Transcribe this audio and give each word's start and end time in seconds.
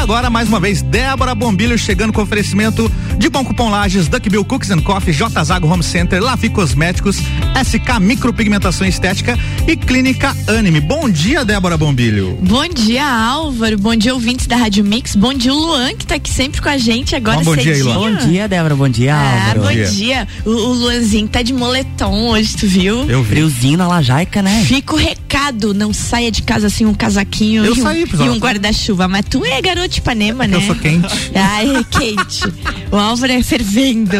agora, 0.00 0.30
mais 0.30 0.48
uma 0.48 0.58
vez, 0.58 0.80
Débora 0.80 1.34
Bombilho 1.34 1.76
chegando 1.76 2.10
com 2.10 2.22
oferecimento 2.22 2.90
de 3.18 3.28
Bom 3.28 3.44
Cupom 3.44 3.68
Lages, 3.68 4.08
Duck 4.08 4.30
Bill 4.30 4.42
Cookies 4.44 4.70
and 4.70 4.80
Coffee, 4.80 5.12
J 5.12 5.44
Zago 5.44 5.68
Home 5.68 5.82
Center, 5.82 6.22
Lavi 6.22 6.48
Cosméticos, 6.48 7.18
SK 7.62 8.00
Micropigmentação 8.00 8.86
Estética 8.86 9.38
e 9.68 9.76
Clínica 9.76 10.34
Anime. 10.48 10.80
Bom 10.80 11.08
dia, 11.10 11.44
Débora 11.44 11.76
Bombilho. 11.76 12.38
Bom 12.40 12.66
dia, 12.66 13.06
Álvaro. 13.06 13.76
Bom 13.78 13.94
dia, 13.94 14.14
ouvintes 14.14 14.46
da 14.46 14.56
Rádio 14.56 14.82
Mix. 14.82 15.14
Bom 15.14 15.34
dia, 15.34 15.52
o 15.52 15.58
Luan, 15.58 15.94
que 15.94 16.06
tá 16.06 16.14
aqui 16.14 16.30
sempre 16.30 16.62
com 16.62 16.70
a 16.70 16.78
gente 16.78 17.14
agora 17.14 17.36
bom, 17.38 17.44
bom 17.44 17.54
cedinho. 17.54 17.74
Dia, 17.74 17.84
Luan. 17.84 18.14
Bom 18.14 18.26
dia, 18.26 18.48
Débora. 18.48 18.76
Bom 18.76 18.88
dia, 18.88 19.14
ah, 19.14 19.34
Álvaro. 19.34 19.60
Bom 19.60 19.68
dia. 19.68 19.86
dia. 19.86 20.28
O, 20.46 20.50
o 20.50 20.72
Luanzinho 20.72 21.28
tá 21.28 21.42
de 21.42 21.52
moletom 21.52 22.30
hoje, 22.30 22.56
tu 22.56 22.66
viu? 22.66 23.04
Eu 23.08 23.22
vi. 23.22 23.30
Friozinho 23.30 23.76
na 23.76 23.86
lajaica, 23.86 24.40
né? 24.40 24.64
Fica 24.66 24.94
o 24.94 24.96
recado, 24.96 25.74
não 25.74 25.92
saia 25.92 26.30
de 26.30 26.42
casa 26.42 26.68
assim 26.68 26.86
um 26.86 26.94
casaquinho 26.94 27.66
Eu 27.66 27.76
e 27.76 27.80
um, 27.80 27.82
saí, 27.82 28.04
e 28.12 28.28
um 28.30 28.38
guarda-chuva. 28.38 29.06
Mas 29.06 29.26
tu 29.28 29.44
é 29.44 29.60
garoto 29.60 29.89
de 29.90 29.98
Ipanema, 29.98 30.46
né? 30.46 30.56
Eu 30.56 30.60
sou 30.62 30.76
quente. 30.76 31.08
Ai, 31.34 31.76
é 31.76 31.84
quente. 31.84 32.42
o 32.90 32.96
Álvaro 32.96 33.32
é 33.32 33.42
fervendo. 33.42 34.16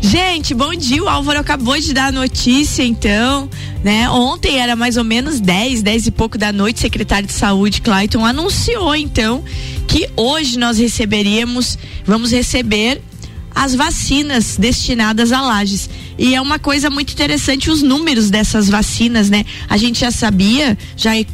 Gente, 0.00 0.54
bom 0.54 0.74
dia. 0.74 1.02
O 1.02 1.08
Álvaro 1.08 1.38
acabou 1.38 1.78
de 1.78 1.92
dar 1.92 2.06
a 2.06 2.12
notícia, 2.12 2.82
então, 2.82 3.48
né? 3.84 4.08
Ontem 4.08 4.58
era 4.58 4.74
mais 4.74 4.96
ou 4.96 5.04
menos 5.04 5.38
10, 5.40 5.82
10 5.82 6.06
e 6.06 6.10
pouco 6.10 6.38
da 6.38 6.52
noite, 6.52 6.78
o 6.78 6.80
secretário 6.80 7.26
de 7.26 7.34
saúde, 7.34 7.82
Clayton, 7.82 8.24
anunciou, 8.24 8.96
então, 8.96 9.44
que 9.86 10.08
hoje 10.16 10.58
nós 10.58 10.78
receberíamos, 10.78 11.78
vamos 12.04 12.32
receber 12.32 13.02
as 13.54 13.74
vacinas 13.74 14.56
destinadas 14.56 15.32
a 15.32 15.40
lajes. 15.40 15.90
E 16.16 16.34
é 16.34 16.40
uma 16.40 16.58
coisa 16.58 16.88
muito 16.88 17.12
interessante 17.12 17.70
os 17.70 17.82
números 17.82 18.30
dessas 18.30 18.68
vacinas, 18.68 19.28
né? 19.28 19.44
A 19.68 19.76
gente 19.76 20.00
já 20.00 20.10
sabia, 20.10 20.78
já 20.96 21.18
é 21.18 21.24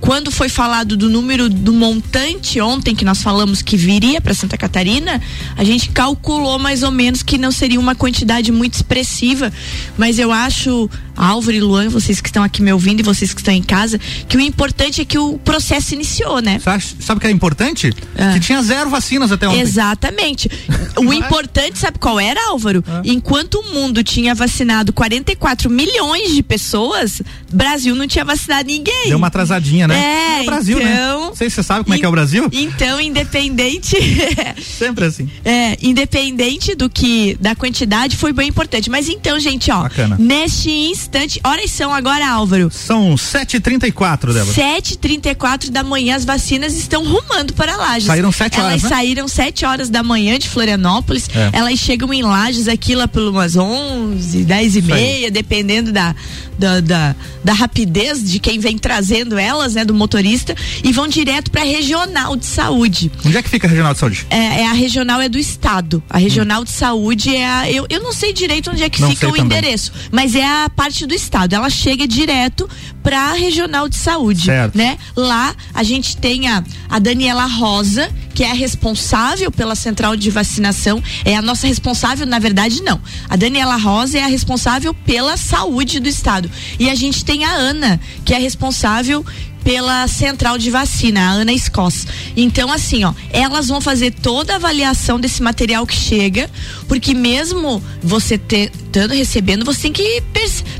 quando 0.00 0.30
foi 0.30 0.48
falado 0.48 0.96
do 0.96 1.10
número 1.10 1.48
do 1.48 1.72
montante 1.72 2.60
ontem 2.60 2.94
que 2.94 3.04
nós 3.04 3.22
falamos 3.22 3.62
que 3.62 3.76
viria 3.76 4.20
para 4.20 4.34
Santa 4.34 4.56
Catarina, 4.56 5.20
a 5.56 5.64
gente 5.64 5.90
calculou 5.90 6.58
mais 6.58 6.82
ou 6.82 6.90
menos 6.90 7.22
que 7.22 7.38
não 7.38 7.50
seria 7.50 7.80
uma 7.80 7.94
quantidade 7.94 8.52
muito 8.52 8.74
expressiva, 8.74 9.52
mas 9.96 10.18
eu 10.18 10.30
acho 10.32 10.88
Álvaro 11.18 11.56
e 11.56 11.60
Luan, 11.60 11.88
vocês 11.88 12.20
que 12.20 12.28
estão 12.28 12.44
aqui 12.44 12.62
me 12.62 12.72
ouvindo 12.72 13.00
e 13.00 13.02
vocês 13.02 13.34
que 13.34 13.40
estão 13.40 13.52
em 13.52 13.62
casa, 13.62 13.98
que 14.28 14.36
o 14.36 14.40
importante 14.40 15.00
é 15.00 15.04
que 15.04 15.18
o 15.18 15.36
processo 15.38 15.94
iniciou, 15.94 16.40
né? 16.40 16.60
Sabe, 16.60 17.18
o 17.18 17.20
que 17.20 17.26
é 17.26 17.30
importante? 17.30 17.92
Ah. 18.16 18.34
Que 18.34 18.40
tinha 18.40 18.62
zero 18.62 18.88
vacinas 18.88 19.32
até 19.32 19.48
ontem. 19.48 19.60
Exatamente. 19.60 20.48
o 20.96 21.12
importante, 21.12 21.78
sabe 21.78 21.98
qual 21.98 22.20
era, 22.20 22.40
Álvaro? 22.48 22.84
Ah. 22.86 23.02
Enquanto 23.04 23.56
o 23.56 23.74
mundo 23.74 24.04
tinha 24.04 24.34
vacinado 24.34 24.92
44 24.92 25.68
milhões 25.68 26.34
de 26.34 26.42
pessoas, 26.42 27.20
Brasil 27.52 27.96
não 27.96 28.06
tinha 28.06 28.24
vacinado 28.24 28.68
ninguém. 28.68 29.08
Deu 29.08 29.18
uma 29.18 29.26
atrasadinha, 29.26 29.87
né? 29.94 30.38
É, 30.38 30.42
o 30.42 30.46
Brasil, 30.46 30.78
né? 30.78 30.92
então, 30.92 31.20
Não 31.28 31.36
sei 31.36 31.50
se 31.50 31.56
você 31.56 31.62
sabe 31.62 31.84
como 31.84 31.94
é 31.94 31.98
que 31.98 32.04
é 32.04 32.08
o 32.08 32.12
Brasil. 32.12 32.48
Então, 32.52 33.00
independente. 33.00 33.96
Sempre 34.62 35.06
assim. 35.06 35.28
É, 35.44 35.76
independente 35.82 36.74
do 36.74 36.88
que, 36.88 37.36
da 37.40 37.54
quantidade, 37.54 38.16
foi 38.16 38.32
bem 38.32 38.48
importante. 38.48 38.90
Mas 38.90 39.08
então, 39.08 39.38
gente, 39.40 39.70
ó, 39.70 39.82
Bacana. 39.82 40.16
neste 40.18 40.70
instante, 40.70 41.40
horas 41.44 41.70
são 41.70 41.92
agora, 41.92 42.28
Álvaro? 42.28 42.70
São 42.72 43.14
7h34, 43.14 44.32
Débora. 44.32 44.54
7h34 44.54 45.70
da 45.70 45.82
manhã, 45.82 46.16
as 46.16 46.24
vacinas 46.24 46.74
estão 46.74 47.04
rumando 47.04 47.52
para 47.54 47.76
Lages. 47.76 48.04
Saíram 48.06 48.32
sete 48.32 48.58
Elas 48.58 48.70
horas, 48.70 48.82
né? 48.82 48.88
saíram 48.88 49.28
7 49.28 49.64
horas 49.64 49.90
da 49.90 50.02
manhã 50.02 50.38
de 50.38 50.48
Florianópolis. 50.48 51.28
É. 51.34 51.50
Elas 51.58 51.78
chegam 51.78 52.12
em 52.12 52.22
Lages 52.22 52.68
aqui 52.68 52.94
lá 52.94 53.06
pelas 53.08 53.28
umas 53.28 53.56
11, 53.56 54.44
10 54.44 54.76
e 54.76 54.82
meia, 54.82 55.30
dependendo 55.30 55.92
da, 55.92 56.14
da, 56.58 56.80
da, 56.80 57.16
da 57.44 57.52
rapidez 57.52 58.22
de 58.22 58.38
quem 58.38 58.58
vem 58.58 58.76
trazendo 58.76 59.38
elas, 59.38 59.76
né, 59.78 59.84
do 59.84 59.94
motorista, 59.94 60.54
e 60.82 60.92
vão 60.92 61.06
direto 61.06 61.50
para 61.50 61.62
a 61.62 61.64
regional 61.64 62.36
de 62.36 62.46
saúde. 62.46 63.10
Onde 63.24 63.36
é 63.36 63.42
que 63.42 63.48
fica 63.48 63.66
a 63.66 63.70
Regional 63.70 63.92
de 63.94 64.00
Saúde? 64.00 64.26
É, 64.30 64.62
é 64.62 64.66
a 64.66 64.72
regional 64.72 65.20
é 65.20 65.28
do 65.28 65.38
estado. 65.38 66.02
A 66.10 66.18
regional 66.18 66.64
de 66.64 66.70
saúde 66.70 67.34
é 67.34 67.46
a. 67.46 67.70
Eu, 67.70 67.86
eu 67.88 68.02
não 68.02 68.12
sei 68.12 68.32
direito 68.32 68.70
onde 68.70 68.82
é 68.82 68.90
que 68.90 69.00
Não 69.00 69.10
fica 69.10 69.26
o 69.28 69.30
também. 69.30 69.44
endereço, 69.44 69.92
mas 70.10 70.34
é 70.34 70.44
a 70.44 70.68
parte 70.68 71.06
do 71.06 71.14
estado. 71.14 71.52
Ela 71.54 71.70
chega 71.70 72.06
direto 72.08 72.68
para 73.02 73.30
a 73.30 73.32
regional 73.34 73.88
de 73.88 73.96
saúde, 73.96 74.44
Certo. 74.46 74.76
né? 74.76 74.98
Lá 75.16 75.54
a 75.72 75.82
gente 75.82 76.16
tem 76.16 76.48
a, 76.48 76.62
a 76.90 76.98
Daniela 76.98 77.46
Rosa, 77.46 78.10
que 78.34 78.42
é 78.42 78.50
a 78.50 78.54
responsável 78.54 79.50
pela 79.52 79.74
central 79.74 80.16
de 80.16 80.30
vacinação. 80.30 81.02
É 81.24 81.36
a 81.36 81.42
nossa 81.42 81.66
responsável, 81.66 82.26
na 82.26 82.38
verdade, 82.38 82.82
não. 82.82 83.00
A 83.28 83.36
Daniela 83.36 83.76
Rosa 83.76 84.18
é 84.18 84.22
a 84.24 84.26
responsável 84.28 84.92
pela 84.92 85.36
saúde 85.36 86.00
do 86.00 86.08
estado. 86.08 86.50
E 86.78 86.90
a 86.90 86.94
gente 86.94 87.24
tem 87.24 87.44
a 87.44 87.52
Ana, 87.52 88.00
que 88.24 88.34
é 88.34 88.38
responsável 88.38 89.24
pela 89.68 90.08
central 90.08 90.56
de 90.56 90.70
vacina, 90.70 91.20
a 91.20 91.30
Ana 91.32 91.52
Scott. 91.58 92.06
Então, 92.34 92.72
assim, 92.72 93.04
ó, 93.04 93.12
elas 93.28 93.68
vão 93.68 93.82
fazer 93.82 94.10
toda 94.12 94.54
a 94.54 94.56
avaliação 94.56 95.20
desse 95.20 95.42
material 95.42 95.86
que 95.86 95.94
chega, 95.94 96.48
porque 96.88 97.12
mesmo 97.12 97.82
você 98.02 98.38
ter, 98.38 98.72
estando 98.74 99.12
recebendo, 99.12 99.66
você 99.66 99.82
tem 99.82 99.92
que 99.92 100.22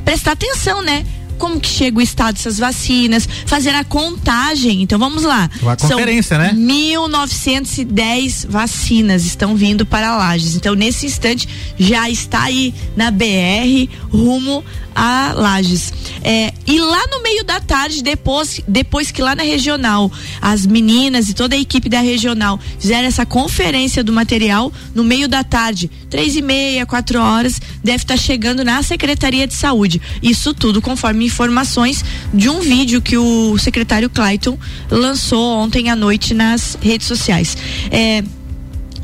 prestar 0.03 0.33
atenção, 0.33 0.81
né? 0.81 1.05
Como 1.37 1.61
que 1.61 1.69
chega 1.69 1.99
o 1.99 2.01
estado 2.01 2.37
dessas 2.37 2.59
vacinas, 2.59 3.29
fazer 3.45 3.75
a 3.75 3.85
contagem. 3.85 4.81
Então 4.81 4.99
vamos 4.99 5.23
lá. 5.23 5.51
Uma 5.61 5.77
conferência, 5.77 6.39
né? 6.39 6.55
1910 6.55 8.47
vacinas 8.49 9.27
estão 9.27 9.55
vindo 9.55 9.85
para 9.85 10.17
Lages. 10.17 10.57
Então, 10.57 10.75
nesse 10.75 11.05
instante, 11.05 11.47
já 11.79 12.09
está 12.09 12.45
aí 12.45 12.75
na 12.97 13.11
BR 13.11 13.87
rumo 14.11 14.65
a 14.99 15.33
Lages. 15.33 15.93
É, 16.25 16.53
e 16.67 16.81
lá 16.81 17.07
no 17.07 17.23
meio 17.23 17.45
da 17.45 17.61
tarde, 17.61 18.03
depois, 18.03 18.61
depois 18.67 19.13
que 19.13 19.23
lá 19.23 19.37
na 19.37 19.45
regional, 19.45 20.11
as 20.43 20.67
meninas 20.67 21.29
e 21.29 21.35
toda 21.35 21.55
a 21.55 21.59
equipe 21.59 21.89
da 21.89 22.01
regional 22.01 22.59
fizeram 22.81 23.07
essa 23.07 23.25
conferência 23.25 24.03
do 24.03 24.13
material, 24.13 24.73
no 24.97 25.05
meio 25.05 25.29
da 25.29 25.45
tarde, 25.45 25.89
três 26.11 26.35
e 26.37 26.43
meia, 26.43 26.85
quatro 26.85 27.21
horas, 27.21 27.61
deve 27.83 28.03
estar 28.03 28.17
chegando 28.17 28.65
na 28.65 28.83
Secretaria 28.83 29.47
de 29.47 29.55
Saúde. 29.55 30.03
Isso 30.21 30.53
tudo 30.53 30.83
conforme 30.83 31.27
informações 31.27 32.05
de 32.35 32.49
um 32.49 32.59
vídeo 32.61 33.01
que 33.01 33.17
o 33.17 33.57
secretário 33.57 34.11
Clayton 34.11 34.59
lançou 34.91 35.59
ontem 35.59 35.91
à 35.91 35.95
noite 35.95 36.35
nas 36.35 36.77
redes 36.83 37.07
sociais. 37.07 37.57
É, 37.93 38.25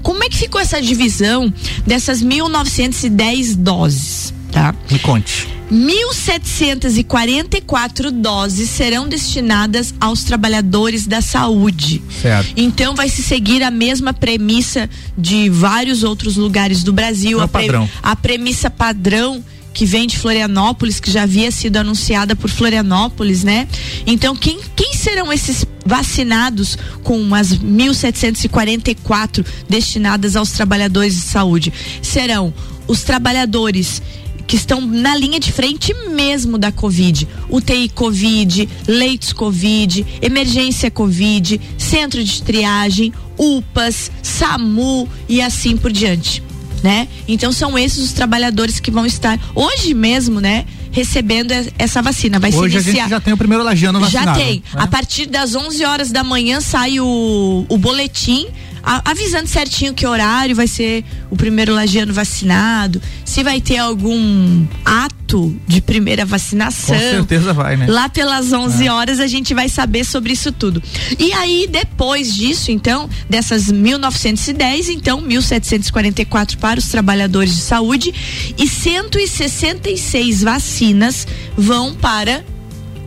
como 0.02 0.24
é 0.24 0.28
que 0.28 0.36
ficou 0.36 0.60
essa 0.60 0.82
divisão 0.82 1.52
dessas 1.86 2.20
1910 2.20 3.56
doses, 3.56 4.33
tá? 4.54 4.74
Me 4.90 4.98
conte. 5.00 5.48
1.744 5.72 8.10
doses 8.10 8.68
serão 8.70 9.08
destinadas 9.08 9.92
aos 10.00 10.22
trabalhadores 10.24 11.06
da 11.06 11.20
saúde. 11.20 12.02
Certo. 12.22 12.52
Então 12.56 12.94
vai 12.94 13.08
se 13.08 13.22
seguir 13.22 13.62
a 13.62 13.70
mesma 13.70 14.12
premissa 14.14 14.88
de 15.18 15.48
vários 15.50 16.02
outros 16.04 16.36
lugares 16.36 16.82
do 16.84 16.92
Brasil. 16.92 17.38
É 17.38 17.42
o 17.42 17.44
a, 17.44 17.48
pre- 17.48 17.62
padrão. 17.66 17.88
a 18.02 18.16
premissa 18.16 18.70
padrão 18.70 19.44
que 19.72 19.84
vem 19.84 20.06
de 20.06 20.16
Florianópolis, 20.16 21.00
que 21.00 21.10
já 21.10 21.24
havia 21.24 21.50
sido 21.50 21.76
anunciada 21.78 22.36
por 22.36 22.48
Florianópolis, 22.48 23.42
né? 23.42 23.66
Então, 24.06 24.36
quem, 24.36 24.60
quem 24.76 24.94
serão 24.94 25.32
esses 25.32 25.66
vacinados 25.84 26.78
com 27.02 27.34
as 27.34 27.48
1.744 27.58 29.44
destinadas 29.68 30.36
aos 30.36 30.52
trabalhadores 30.52 31.16
de 31.16 31.22
saúde? 31.22 31.72
Serão 32.00 32.54
os 32.86 33.02
trabalhadores 33.02 34.00
que 34.46 34.56
estão 34.56 34.80
na 34.80 35.16
linha 35.16 35.40
de 35.40 35.50
frente 35.52 35.92
mesmo 36.10 36.58
da 36.58 36.70
Covid. 36.70 37.26
UTI 37.48 37.88
Covid, 37.88 38.68
leitos 38.86 39.32
Covid, 39.32 40.04
emergência 40.20 40.90
Covid, 40.90 41.60
centro 41.78 42.22
de 42.22 42.42
triagem, 42.42 43.12
UPAs, 43.38 44.10
SAMU 44.22 45.08
e 45.28 45.40
assim 45.40 45.76
por 45.76 45.90
diante. 45.92 46.42
Né? 46.82 47.08
Então 47.26 47.50
são 47.50 47.78
esses 47.78 48.04
os 48.04 48.12
trabalhadores 48.12 48.78
que 48.78 48.90
vão 48.90 49.06
estar 49.06 49.40
hoje 49.54 49.94
mesmo, 49.94 50.38
né? 50.38 50.66
Recebendo 50.92 51.50
essa 51.78 52.02
vacina. 52.02 52.38
Vai 52.38 52.52
Hoje 52.52 52.72
se 52.72 52.76
a 52.76 52.82
iniciar. 52.82 53.02
gente 53.04 53.10
já 53.10 53.20
tem 53.20 53.32
o 53.32 53.36
primeiro 53.38 53.64
lagiano 53.64 53.98
Já 54.00 54.20
vacinado. 54.20 54.38
tem. 54.38 54.56
né? 54.56 54.62
A 54.82 54.86
partir 54.86 55.24
das 55.26 55.54
11 55.54 55.82
horas 55.84 56.12
da 56.12 56.22
manhã 56.22 56.60
sai 56.60 57.00
o, 57.00 57.64
o 57.68 57.78
boletim 57.78 58.46
a- 58.84 59.02
avisando 59.10 59.46
certinho 59.48 59.94
que 59.94 60.06
horário 60.06 60.54
vai 60.54 60.66
ser 60.66 61.04
o 61.30 61.36
primeiro 61.36 61.72
lagiano 61.74 62.12
vacinado, 62.12 63.00
se 63.24 63.42
vai 63.42 63.60
ter 63.60 63.78
algum 63.78 64.66
ato 64.84 65.56
de 65.66 65.80
primeira 65.80 66.24
vacinação. 66.24 66.94
Com 66.94 67.00
certeza 67.00 67.52
vai, 67.52 67.76
né? 67.76 67.86
Lá 67.88 68.08
pelas 68.08 68.52
11 68.52 68.88
horas 68.88 69.18
a 69.20 69.26
gente 69.26 69.54
vai 69.54 69.68
saber 69.68 70.04
sobre 70.04 70.32
isso 70.32 70.52
tudo. 70.52 70.82
E 71.18 71.32
aí, 71.32 71.66
depois 71.70 72.34
disso, 72.34 72.70
então, 72.70 73.08
dessas 73.28 73.70
1910, 73.72 74.88
então, 74.90 75.20
1744 75.20 76.58
para 76.58 76.78
os 76.78 76.86
trabalhadores 76.88 77.54
de 77.56 77.62
saúde 77.62 78.12
e 78.58 78.68
166 78.68 80.42
vacinas 80.42 81.26
vão 81.56 81.94
para 81.94 82.44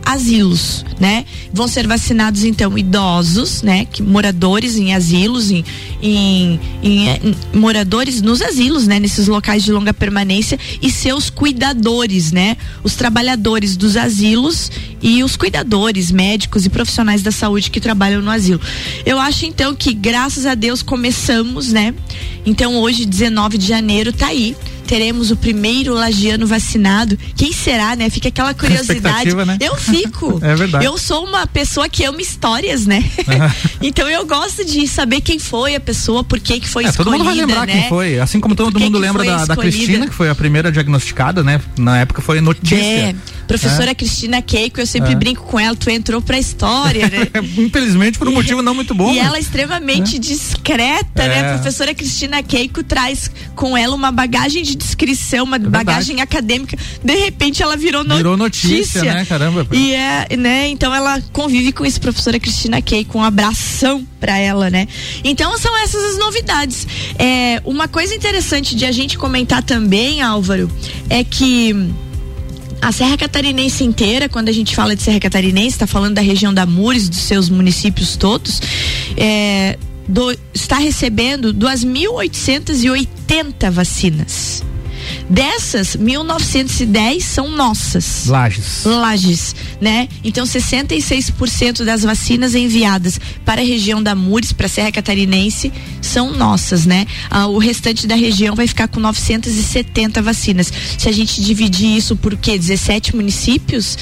asilos, 0.08 0.86
né? 0.98 1.26
Vão 1.52 1.68
ser 1.68 1.86
vacinados 1.86 2.42
então 2.42 2.78
idosos, 2.78 3.60
né? 3.60 3.84
Que 3.84 4.02
moradores 4.02 4.74
em 4.76 4.94
asilos, 4.94 5.50
em, 5.50 5.62
em, 6.02 6.58
em, 6.82 7.08
em 7.08 7.36
moradores 7.52 8.22
nos 8.22 8.40
asilos, 8.40 8.86
né? 8.86 8.98
Nesses 8.98 9.28
locais 9.28 9.62
de 9.62 9.70
longa 9.70 9.92
permanência 9.92 10.58
e 10.80 10.90
seus 10.90 11.28
cuidadores, 11.28 12.32
né? 12.32 12.56
Os 12.82 12.94
trabalhadores 12.94 13.76
dos 13.76 13.98
asilos 13.98 14.70
e 15.02 15.22
os 15.22 15.36
cuidadores, 15.36 16.10
médicos 16.10 16.64
e 16.64 16.70
profissionais 16.70 17.20
da 17.20 17.30
saúde 17.30 17.70
que 17.70 17.78
trabalham 17.78 18.22
no 18.22 18.30
asilo. 18.30 18.62
Eu 19.04 19.20
acho 19.20 19.44
então 19.44 19.74
que 19.74 19.92
graças 19.92 20.46
a 20.46 20.54
Deus 20.54 20.80
começamos, 20.80 21.70
né? 21.70 21.94
Então 22.46 22.76
hoje, 22.76 23.04
19 23.04 23.58
de 23.58 23.66
janeiro, 23.66 24.10
tá 24.10 24.28
aí 24.28 24.56
teremos 24.88 25.30
o 25.30 25.36
primeiro 25.36 25.92
lagiano 25.92 26.46
vacinado. 26.46 27.16
Quem 27.36 27.52
será, 27.52 27.94
né? 27.94 28.08
Fica 28.08 28.28
aquela 28.28 28.54
curiosidade. 28.56 29.34
Né? 29.34 29.58
Eu 29.60 29.76
fico. 29.76 30.40
é 30.42 30.54
verdade. 30.54 30.84
Eu 30.84 30.96
sou 30.96 31.26
uma 31.26 31.46
pessoa 31.46 31.88
que 31.90 32.04
ama 32.04 32.22
histórias, 32.22 32.86
né? 32.86 33.04
então 33.82 34.08
eu 34.08 34.26
gosto 34.26 34.64
de 34.64 34.88
saber 34.88 35.20
quem 35.20 35.38
foi 35.38 35.74
a 35.74 35.80
pessoa, 35.80 36.24
por 36.24 36.40
que 36.40 36.58
que 36.58 36.68
foi 36.68 36.86
é, 36.86 36.88
escolhida, 36.88 37.10
Todo 37.10 37.18
mundo 37.18 37.24
vai 37.24 37.46
lembrar 37.46 37.66
né? 37.66 37.72
quem 37.72 37.88
foi. 37.88 38.18
Assim 38.18 38.40
como 38.40 38.56
todo 38.56 38.80
mundo 38.80 38.98
lembra 38.98 39.22
da, 39.24 39.44
da, 39.44 39.56
Cristina, 39.56 40.06
que 40.06 40.14
foi 40.14 40.30
a 40.30 40.34
primeira 40.34 40.72
diagnosticada, 40.72 41.44
né? 41.44 41.60
Na 41.76 41.98
época 41.98 42.22
foi 42.22 42.40
notícia. 42.40 42.76
É. 42.76 43.14
Professora 43.46 43.90
é. 43.90 43.94
Cristina 43.94 44.40
Keiko, 44.40 44.80
eu 44.80 44.86
sempre 44.86 45.12
é. 45.12 45.14
brinco 45.14 45.42
com 45.42 45.60
ela, 45.60 45.76
tu 45.76 45.90
entrou 45.90 46.22
pra 46.22 46.38
história, 46.38 47.08
né? 47.08 47.28
Infelizmente 47.58 48.18
por 48.18 48.28
um 48.28 48.32
motivo 48.32 48.62
não 48.62 48.74
muito 48.74 48.94
bom. 48.94 49.12
E 49.12 49.16
né? 49.16 49.26
ela 49.26 49.36
é 49.36 49.40
extremamente 49.40 50.16
é. 50.16 50.18
discreta, 50.18 51.26
né? 51.28 51.40
É. 51.40 51.54
Professora 51.54 51.94
Cristina 51.94 52.42
Keiko 52.42 52.82
traz 52.82 53.30
com 53.54 53.76
ela 53.76 53.94
uma 53.94 54.10
bagagem 54.10 54.62
de 54.62 54.77
descrição, 54.78 55.44
uma 55.44 55.56
é 55.56 55.58
bagagem 55.58 56.20
acadêmica. 56.20 56.76
De 57.04 57.14
repente 57.14 57.62
ela 57.62 57.76
virou 57.76 58.02
notícia. 58.02 58.16
Virou 58.16 58.36
notícia, 58.36 59.02
né? 59.02 59.24
Caramba. 59.26 59.66
E 59.72 59.92
é, 59.92 60.36
né? 60.36 60.68
Então 60.68 60.94
ela 60.94 61.20
convive 61.32 61.72
com 61.72 61.84
isso, 61.84 62.00
professora 62.00 62.40
Cristina 62.40 62.80
Keiko, 62.80 63.18
um 63.18 63.22
abração 63.22 64.06
para 64.18 64.38
ela, 64.38 64.70
né? 64.70 64.88
Então 65.22 65.56
são 65.58 65.76
essas 65.78 66.02
as 66.04 66.18
novidades. 66.18 66.86
É, 67.18 67.60
uma 67.64 67.88
coisa 67.88 68.14
interessante 68.14 68.74
de 68.74 68.84
a 68.84 68.92
gente 68.92 69.18
comentar 69.18 69.62
também, 69.62 70.22
Álvaro, 70.22 70.70
é 71.10 71.22
que 71.24 71.74
a 72.80 72.92
Serra 72.92 73.16
Catarinense 73.16 73.84
inteira, 73.84 74.28
quando 74.28 74.48
a 74.48 74.52
gente 74.52 74.74
fala 74.74 74.94
de 74.94 75.02
Serra 75.02 75.20
Catarinense, 75.20 75.68
está 75.68 75.86
falando 75.86 76.14
da 76.14 76.22
região 76.22 76.54
da 76.54 76.64
Mures, 76.64 77.08
dos 77.08 77.18
seus 77.18 77.48
municípios 77.48 78.16
todos, 78.16 78.60
é, 79.16 79.76
do, 80.08 80.34
está 80.54 80.78
recebendo 80.78 81.52
2.880 81.52 83.70
vacinas. 83.70 84.64
Dessas, 85.28 85.96
1910 85.96 87.24
são 87.24 87.50
nossas. 87.50 88.26
Lages. 88.26 88.84
Lages, 88.84 89.54
né? 89.80 90.08
Então, 90.24 90.44
66% 90.44 91.84
das 91.84 92.02
vacinas 92.02 92.54
enviadas 92.54 93.20
para 93.44 93.60
a 93.60 93.64
região 93.64 94.02
da 94.02 94.14
Mures, 94.14 94.52
para 94.52 94.66
a 94.66 94.68
Serra 94.68 94.92
Catarinense, 94.92 95.72
são 96.00 96.32
nossas, 96.32 96.86
né? 96.86 97.06
Ah, 97.30 97.46
o 97.46 97.58
restante 97.58 98.06
da 98.06 98.14
região 98.14 98.54
vai 98.54 98.66
ficar 98.66 98.88
com 98.88 99.00
970 99.00 100.22
vacinas. 100.22 100.72
Se 100.96 101.08
a 101.08 101.12
gente 101.12 101.42
dividir 101.42 101.96
isso 101.96 102.16
por 102.16 102.36
quê? 102.36 102.58
17 102.58 103.14
municípios, 103.14 103.98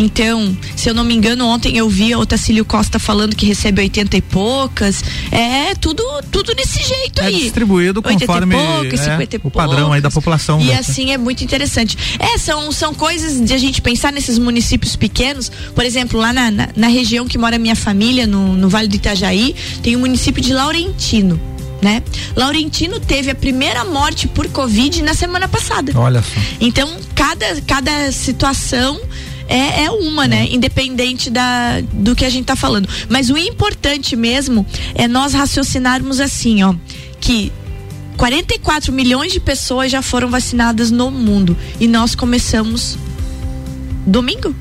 então, 0.00 0.56
se 0.76 0.88
eu 0.88 0.94
não 0.94 1.02
me 1.02 1.12
engano, 1.12 1.44
ontem 1.44 1.76
eu 1.76 1.88
vi 1.88 2.12
a 2.12 2.18
Otacílio 2.20 2.64
Costa 2.64 3.00
falando 3.00 3.34
que 3.34 3.44
recebe 3.44 3.82
80 3.82 4.16
e 4.16 4.22
poucas. 4.22 5.02
É 5.32 5.74
tudo, 5.74 6.04
tudo 6.30 6.54
nesse 6.54 6.80
jeito 6.86 7.20
é 7.20 7.26
aí. 7.26 7.40
distribuído 7.40 8.00
conforme 8.00 8.54
poucas, 8.54 9.08
é, 9.08 9.16
o 9.16 9.40
poucas, 9.40 9.52
padrão 9.52 9.92
aí 9.92 10.00
da 10.00 10.08
população. 10.08 10.60
E 10.60 10.66
né? 10.66 10.78
assim 10.78 11.10
é 11.10 11.18
muito 11.18 11.42
interessante. 11.42 11.98
É, 12.16 12.38
são, 12.38 12.70
são 12.70 12.94
coisas 12.94 13.44
de 13.44 13.52
a 13.52 13.58
gente 13.58 13.82
pensar 13.82 14.12
nesses 14.12 14.38
municípios 14.38 14.94
pequenos. 14.94 15.50
Por 15.74 15.84
exemplo, 15.84 16.20
lá 16.20 16.32
na, 16.32 16.48
na, 16.48 16.68
na 16.76 16.86
região 16.86 17.26
que 17.26 17.36
mora 17.36 17.58
minha 17.58 17.74
família, 17.74 18.24
no, 18.24 18.54
no 18.54 18.68
Vale 18.68 18.86
do 18.86 18.94
Itajaí, 18.94 19.56
tem 19.82 19.96
o 19.96 19.98
município 19.98 20.40
de 20.40 20.52
Laurentino 20.52 21.40
né? 21.80 22.02
Laurentino 22.34 22.98
teve 22.98 23.30
a 23.30 23.34
primeira 23.34 23.84
morte 23.84 24.26
por 24.26 24.48
Covid 24.48 25.02
na 25.02 25.14
semana 25.14 25.46
passada. 25.46 25.92
Olha 25.94 26.22
só. 26.22 26.40
Então, 26.60 26.90
cada, 27.14 27.60
cada 27.62 28.10
situação 28.12 29.00
é, 29.48 29.84
é 29.84 29.90
uma, 29.90 30.28
né? 30.28 30.46
Independente 30.50 31.30
da, 31.30 31.80
do 31.92 32.14
que 32.14 32.24
a 32.24 32.30
gente 32.30 32.44
tá 32.44 32.54
falando. 32.54 32.88
Mas 33.08 33.30
o 33.30 33.38
importante 33.38 34.14
mesmo 34.14 34.66
é 34.94 35.08
nós 35.08 35.32
raciocinarmos 35.32 36.20
assim, 36.20 36.62
ó, 36.62 36.74
que 37.20 37.50
44 38.16 38.92
milhões 38.92 39.32
de 39.32 39.40
pessoas 39.40 39.90
já 39.90 40.02
foram 40.02 40.28
vacinadas 40.28 40.90
no 40.90 41.10
mundo 41.10 41.56
e 41.80 41.88
nós 41.88 42.14
começamos 42.14 42.98
domingo. 44.06 44.54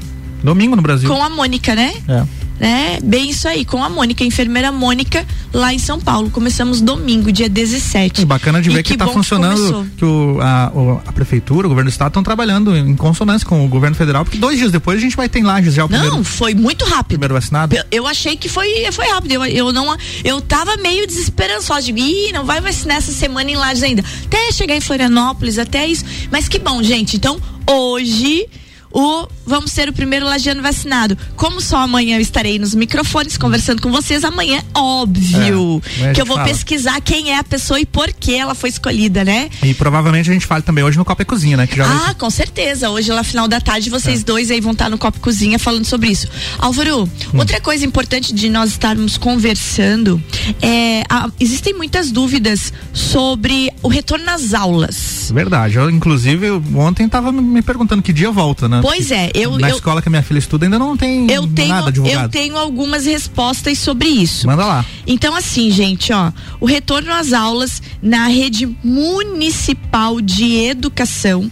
Domingo 0.44 0.76
no 0.76 0.82
Brasil. 0.82 1.10
Com 1.10 1.22
a 1.22 1.30
Mônica, 1.30 1.76
né? 1.76 1.94
É 2.08 2.37
né? 2.60 3.00
Bem 3.04 3.30
isso 3.30 3.48
aí, 3.48 3.64
com 3.64 3.84
a 3.84 3.90
Mônica, 3.90 4.24
a 4.24 4.28
enfermeira 4.28 4.72
Mônica, 4.72 5.26
lá 5.54 5.74
em 5.74 5.80
São 5.80 6.00
Paulo. 6.00 6.30
Começamos 6.30 6.82
domingo, 6.82 7.32
dia 7.32 7.50
17. 7.50 8.22
E 8.22 8.26
bacana 8.26 8.62
de 8.62 8.70
ver 8.70 8.84
que, 8.84 8.94
está 8.94 9.08
funcionando, 9.08 9.84
que, 9.92 9.98
que 9.98 10.06
o, 10.06 10.40
a, 10.42 10.72
a, 11.06 11.12
prefeitura, 11.12 11.68
o 11.68 11.70
governo 11.70 11.90
do 11.90 11.92
estado 11.92 12.10
estão 12.10 12.24
trabalhando 12.24 12.76
em 12.76 12.96
consonância 12.96 13.48
com 13.48 13.64
o 13.66 13.68
governo 13.68 13.96
federal, 13.96 14.26
porque 14.26 14.38
dois 14.38 14.58
dias 14.58 14.72
depois 14.72 14.98
a 14.98 15.02
gente 15.02 15.16
vai 15.16 15.30
ter 15.30 15.40
em 15.40 15.44
Lages 15.44 15.74
já 15.74 15.86
o 15.86 15.90
não, 15.90 15.90
primeiro. 15.90 16.16
Não, 16.16 16.24
foi 16.24 16.54
muito 16.54 16.86
rápido. 16.86 17.08
Primeiro 17.10 17.34
vacinado? 17.34 17.76
Eu, 17.76 17.84
eu 17.92 18.08
achei 18.08 18.36
que 18.36 18.50
foi, 18.50 18.92
foi 18.92 19.08
rápido. 19.08 19.32
Eu, 19.34 19.46
eu 19.46 19.72
não, 19.72 19.96
eu 20.24 20.42
tava 20.42 20.78
meio 20.78 21.06
desesperançosa, 21.06 21.82
de 21.82 21.92
ih, 21.92 22.32
não 22.32 22.46
vai 22.46 22.60
vacinar 22.62 22.98
essa 22.98 23.12
semana 23.12 23.50
em 23.50 23.56
Lages 23.56 23.84
ainda. 23.84 24.04
Até 24.26 24.52
chegar 24.52 24.76
em 24.76 24.82
Florianópolis, 24.82 25.58
até 25.60 25.88
isso. 25.88 26.04
Mas 26.32 26.48
que 26.48 26.60
bom, 26.60 26.82
gente. 26.82 27.16
Então, 27.16 27.40
hoje 27.70 28.48
o 28.92 29.28
vamos 29.46 29.72
ser 29.72 29.90
o 29.90 29.94
primeiro 29.94 30.26
lagiano 30.26 30.62
vacinado. 30.62 31.18
Como 31.36 31.62
só 31.62 31.78
amanhã 31.78 32.18
eu 32.18 32.22
estarei 32.22 32.60
nos 32.60 32.76
microfones 32.76 33.38
conversando 33.38 33.82
com 33.82 33.92
vocês, 33.92 34.24
amanhã, 34.24 34.62
óbvio, 34.74 35.82
é, 36.02 36.14
que 36.14 36.22
eu 36.22 36.26
vou 36.26 36.36
fala. 36.36 36.48
pesquisar 36.48 37.00
quem 37.02 37.32
é 37.32 37.38
a 37.38 37.44
pessoa 37.44 37.80
e 37.80 37.86
por 37.86 38.12
que 38.12 38.34
ela 38.36 38.54
foi 38.54 38.70
escolhida, 38.70 39.24
né? 39.24 39.50
E 39.64 39.74
provavelmente 39.74 40.30
a 40.30 40.34
gente 40.34 40.46
fale 40.46 40.64
também 40.64 40.84
hoje 40.84 40.98
no 40.98 41.06
Copa 41.06 41.22
e 41.22 41.26
Cozinha, 41.26 41.56
né? 41.56 41.68
Ah, 41.80 42.06
vai... 42.06 42.16
com 42.16 42.30
certeza. 42.30 42.90
Hoje, 42.90 43.12
lá 43.12 43.24
final 43.24 43.48
da 43.48 43.62
tarde, 43.62 43.90
vocês 43.90 44.22
é. 44.22 44.24
dois 44.24 44.52
aí 44.52 44.60
vão 44.60 44.74
estar 44.74 44.90
no 44.90 44.98
Copa 44.98 45.18
e 45.18 45.22
Cozinha 45.22 45.60
falando 45.60 45.86
sobre 45.86 46.10
isso. 46.10 46.28
Álvaro, 46.60 47.04
hum. 47.04 47.38
outra 47.38 47.62
coisa 47.62 47.86
importante 47.86 48.34
de 48.34 48.50
nós 48.50 48.72
estarmos 48.72 49.18
conversando 49.18 50.22
é. 50.62 51.04
Ah, 51.10 51.30
existem 51.40 51.74
muitas 51.74 52.12
dúvidas 52.12 52.74
sobre 52.94 53.72
o 53.82 53.88
retorno 53.88 54.30
às 54.30 54.54
aulas. 54.54 55.32
Verdade. 55.34 55.78
Eu, 55.78 55.90
inclusive, 55.90 56.50
ontem 56.76 57.06
estava 57.06 57.32
me 57.32 57.62
perguntando 57.62 58.02
que 58.02 58.12
dia 58.12 58.32
volta, 58.32 58.68
né? 58.68 58.77
Pois 58.82 59.12
é, 59.12 59.32
eu. 59.34 59.58
Na 59.58 59.70
eu, 59.70 59.76
escola 59.76 60.02
que 60.02 60.10
a 60.10 60.12
minha 60.12 60.24
filha 60.24 60.40
estuda 60.40 60.66
ainda 60.66 60.80
não 60.80 60.96
tem 60.96 61.30
eu 61.32 61.48
tenho, 61.48 61.70
nada 61.70 61.92
divulgado. 61.92 62.26
Eu 62.26 62.30
tenho 62.30 62.58
algumas 62.58 63.06
respostas 63.06 63.78
sobre 63.80 64.08
isso. 64.08 64.48
Manda 64.48 64.66
lá. 64.66 64.86
Então, 65.06 65.36
assim, 65.36 65.70
gente, 65.72 66.12
ó, 66.12 66.32
o 66.60 66.66
retorno 66.66 67.12
às 67.14 67.34
aulas 67.34 67.82
na 68.02 68.28
rede 68.28 68.68
municipal 68.84 70.20
de 70.22 70.66
educação, 70.66 71.50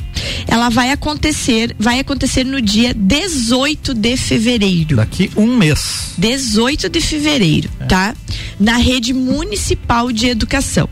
ela 0.47 0.69
vai 0.69 0.91
acontecer, 0.91 1.75
vai 1.79 1.99
acontecer 1.99 2.43
no 2.43 2.61
dia 2.61 2.93
18 2.93 3.93
de 3.93 4.17
fevereiro. 4.17 4.97
Daqui 4.97 5.31
um 5.35 5.55
mês. 5.55 6.13
18 6.17 6.89
de 6.89 7.01
fevereiro, 7.01 7.69
é. 7.79 7.85
tá? 7.85 8.15
Na 8.59 8.77
rede 8.77 9.13
municipal 9.13 10.11
de 10.11 10.27
educação 10.27 10.89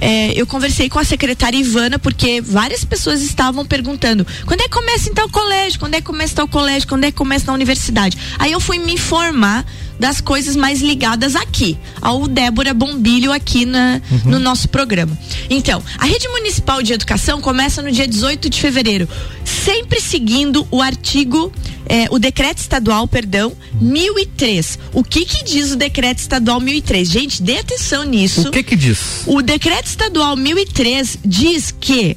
é, 0.00 0.32
eu 0.34 0.46
conversei 0.46 0.88
com 0.88 0.98
a 0.98 1.04
secretária 1.04 1.58
Ivana, 1.58 1.98
porque 1.98 2.40
várias 2.40 2.84
pessoas 2.84 3.22
estavam 3.22 3.64
perguntando: 3.66 4.26
quando 4.46 4.60
é 4.60 4.64
que 4.64 4.70
começa 4.70 5.10
então 5.10 5.26
o 5.26 5.30
colégio? 5.30 5.78
Quando 5.78 5.94
é 5.94 6.00
que 6.00 6.06
começa 6.06 6.34
tal 6.34 6.48
colégio? 6.48 6.88
Quando 6.88 7.04
é 7.04 7.10
que 7.10 7.16
começa 7.16 7.46
na 7.46 7.52
universidade? 7.52 8.16
Aí 8.38 8.52
eu 8.52 8.60
fui 8.60 8.78
me 8.78 8.94
informar 8.94 9.64
das 10.00 10.18
coisas 10.18 10.56
mais 10.56 10.80
ligadas 10.80 11.36
aqui, 11.36 11.76
ao 12.00 12.26
Débora 12.26 12.72
Bombilho 12.72 13.30
aqui 13.30 13.66
na, 13.66 14.00
uhum. 14.10 14.30
no 14.30 14.38
nosso 14.38 14.66
programa. 14.66 15.16
Então, 15.50 15.82
a 15.98 16.06
rede 16.06 16.26
municipal 16.28 16.82
de 16.82 16.94
educação 16.94 17.42
começa 17.42 17.82
no 17.82 17.92
dia 17.92 18.08
18 18.08 18.48
de 18.48 18.58
fevereiro, 18.58 19.06
sempre 19.44 20.00
seguindo 20.00 20.66
o 20.70 20.80
artigo, 20.80 21.52
eh, 21.86 22.06
o 22.10 22.18
decreto 22.18 22.58
estadual, 22.58 23.06
perdão, 23.06 23.52
1003. 23.78 24.78
O 24.94 25.04
que 25.04 25.26
que 25.26 25.44
diz 25.44 25.70
o 25.72 25.76
decreto 25.76 26.20
estadual 26.20 26.60
1003? 26.60 27.06
Gente, 27.06 27.42
dê 27.42 27.58
atenção 27.58 28.02
nisso. 28.04 28.48
O 28.48 28.50
que 28.50 28.62
que 28.62 28.76
diz? 28.76 29.24
O 29.26 29.42
decreto 29.42 29.84
estadual 29.90 30.36
1003 30.36 31.18
diz 31.24 31.74
que 31.78 32.16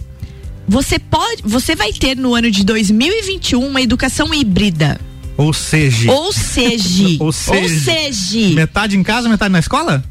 você 0.68 0.98
pode, 0.98 1.42
você 1.44 1.76
vai 1.76 1.92
ter 1.92 2.16
no 2.16 2.34
ano 2.34 2.50
de 2.50 2.64
2021 2.64 3.66
uma 3.66 3.82
educação 3.82 4.34
híbrida. 4.34 5.00
Ou 5.36 5.52
seja. 5.52 6.10
Ou 6.14 6.32
seja. 6.32 7.18
Ou 7.20 7.32
seja. 7.32 8.56
Metade 8.56 8.98
em 8.98 9.04
casa, 9.04 9.28
metade 9.28 9.52
na 9.52 9.60
escola? 9.60 10.04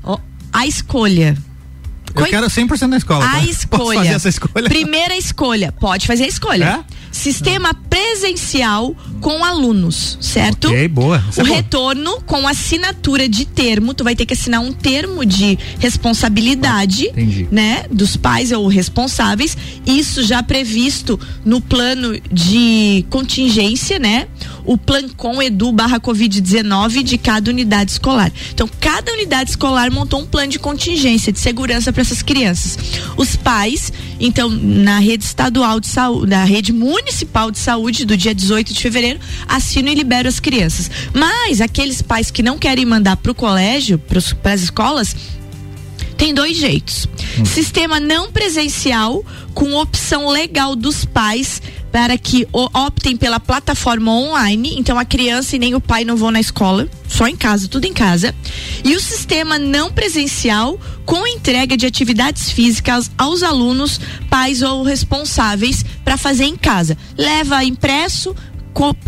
A 0.52 0.66
escolha. 0.66 1.36
Eu 2.14 2.26
quero 2.26 2.46
100% 2.46 2.88
na 2.88 2.96
escola. 2.98 3.24
A 3.24 3.30
tá? 3.30 3.40
escolha. 3.46 3.78
Posso 3.78 3.94
fazer 3.94 4.14
essa 4.14 4.28
escolha? 4.28 4.68
Primeira 4.68 5.16
escolha. 5.16 5.72
Pode 5.72 6.06
fazer 6.06 6.24
a 6.24 6.28
escolha. 6.28 6.84
Sistema 7.12 7.72
presencial 7.88 8.96
com 9.20 9.44
alunos, 9.44 10.18
certo? 10.20 10.66
Ok, 10.68 10.88
boa. 10.88 11.22
Essa 11.28 11.42
o 11.44 11.46
é 11.46 11.50
retorno 11.56 12.20
com 12.22 12.48
assinatura 12.48 13.28
de 13.28 13.44
termo, 13.44 13.94
tu 13.94 14.02
vai 14.02 14.16
ter 14.16 14.26
que 14.26 14.32
assinar 14.34 14.60
um 14.60 14.72
termo 14.72 15.24
de 15.24 15.56
responsabilidade, 15.78 17.06
Ah, 17.08 17.10
entendi. 17.10 17.48
né, 17.50 17.84
dos 17.90 18.16
pais 18.16 18.50
ou 18.52 18.66
responsáveis. 18.66 19.56
Isso 19.86 20.22
já 20.22 20.42
previsto 20.42 21.18
no 21.44 21.60
plano 21.60 22.18
de 22.32 23.04
contingência, 23.10 23.98
né? 23.98 24.26
O 24.64 24.76
Plancom 24.78 25.40
Edu 25.42 25.72
barra 25.72 26.00
Covid-19 26.00 27.02
de 27.02 27.18
cada 27.18 27.50
unidade 27.50 27.92
escolar. 27.92 28.32
Então, 28.52 28.68
cada 28.80 29.12
unidade 29.12 29.50
escolar 29.50 29.90
montou 29.90 30.20
um 30.20 30.26
plano 30.26 30.48
de 30.50 30.58
contingência, 30.58 31.32
de 31.32 31.38
segurança 31.40 31.92
para 31.92 32.00
essas 32.02 32.22
crianças. 32.22 32.78
Os 33.16 33.36
pais, 33.36 33.92
então, 34.24 34.48
na 34.48 35.00
rede 35.00 35.24
estadual 35.24 35.80
de 35.80 35.88
saúde, 35.88 36.30
na 36.30 36.44
rede 36.44 36.72
municipal 36.72 37.50
de 37.50 37.58
saúde, 37.58 38.04
do 38.04 38.16
dia 38.16 38.32
18 38.32 38.72
de 38.72 38.80
fevereiro, 38.80 39.18
assinam 39.48 39.90
e 39.90 39.96
liberam 39.96 40.28
as 40.28 40.38
crianças. 40.38 40.88
Mas 41.12 41.60
aqueles 41.60 42.00
pais 42.00 42.30
que 42.30 42.40
não 42.40 42.56
querem 42.56 42.86
mandar 42.86 43.16
para 43.16 43.32
o 43.32 43.34
colégio, 43.34 43.98
para 43.98 44.52
as 44.52 44.62
escolas, 44.62 45.16
tem 46.16 46.32
dois 46.32 46.56
jeitos. 46.56 47.08
Sistema 47.44 47.98
não 47.98 48.30
presencial 48.30 49.24
com 49.54 49.74
opção 49.74 50.28
legal 50.28 50.74
dos 50.74 51.04
pais 51.04 51.60
para 51.92 52.16
que 52.16 52.48
optem 52.52 53.16
pela 53.16 53.38
plataforma 53.38 54.10
online, 54.10 54.74
então 54.78 54.98
a 54.98 55.04
criança 55.04 55.56
e 55.56 55.58
nem 55.58 55.74
o 55.74 55.80
pai 55.80 56.04
não 56.04 56.16
vão 56.16 56.30
na 56.30 56.40
escola, 56.40 56.88
só 57.06 57.28
em 57.28 57.36
casa, 57.36 57.68
tudo 57.68 57.84
em 57.84 57.92
casa. 57.92 58.34
E 58.82 58.96
o 58.96 59.00
sistema 59.00 59.58
não 59.58 59.92
presencial 59.92 60.80
com 61.04 61.26
entrega 61.26 61.76
de 61.76 61.84
atividades 61.84 62.50
físicas 62.50 63.10
aos 63.18 63.42
alunos, 63.42 64.00
pais 64.30 64.62
ou 64.62 64.82
responsáveis 64.82 65.84
para 66.02 66.16
fazer 66.16 66.44
em 66.44 66.56
casa. 66.56 66.96
Leva 67.18 67.62
impresso, 67.62 68.34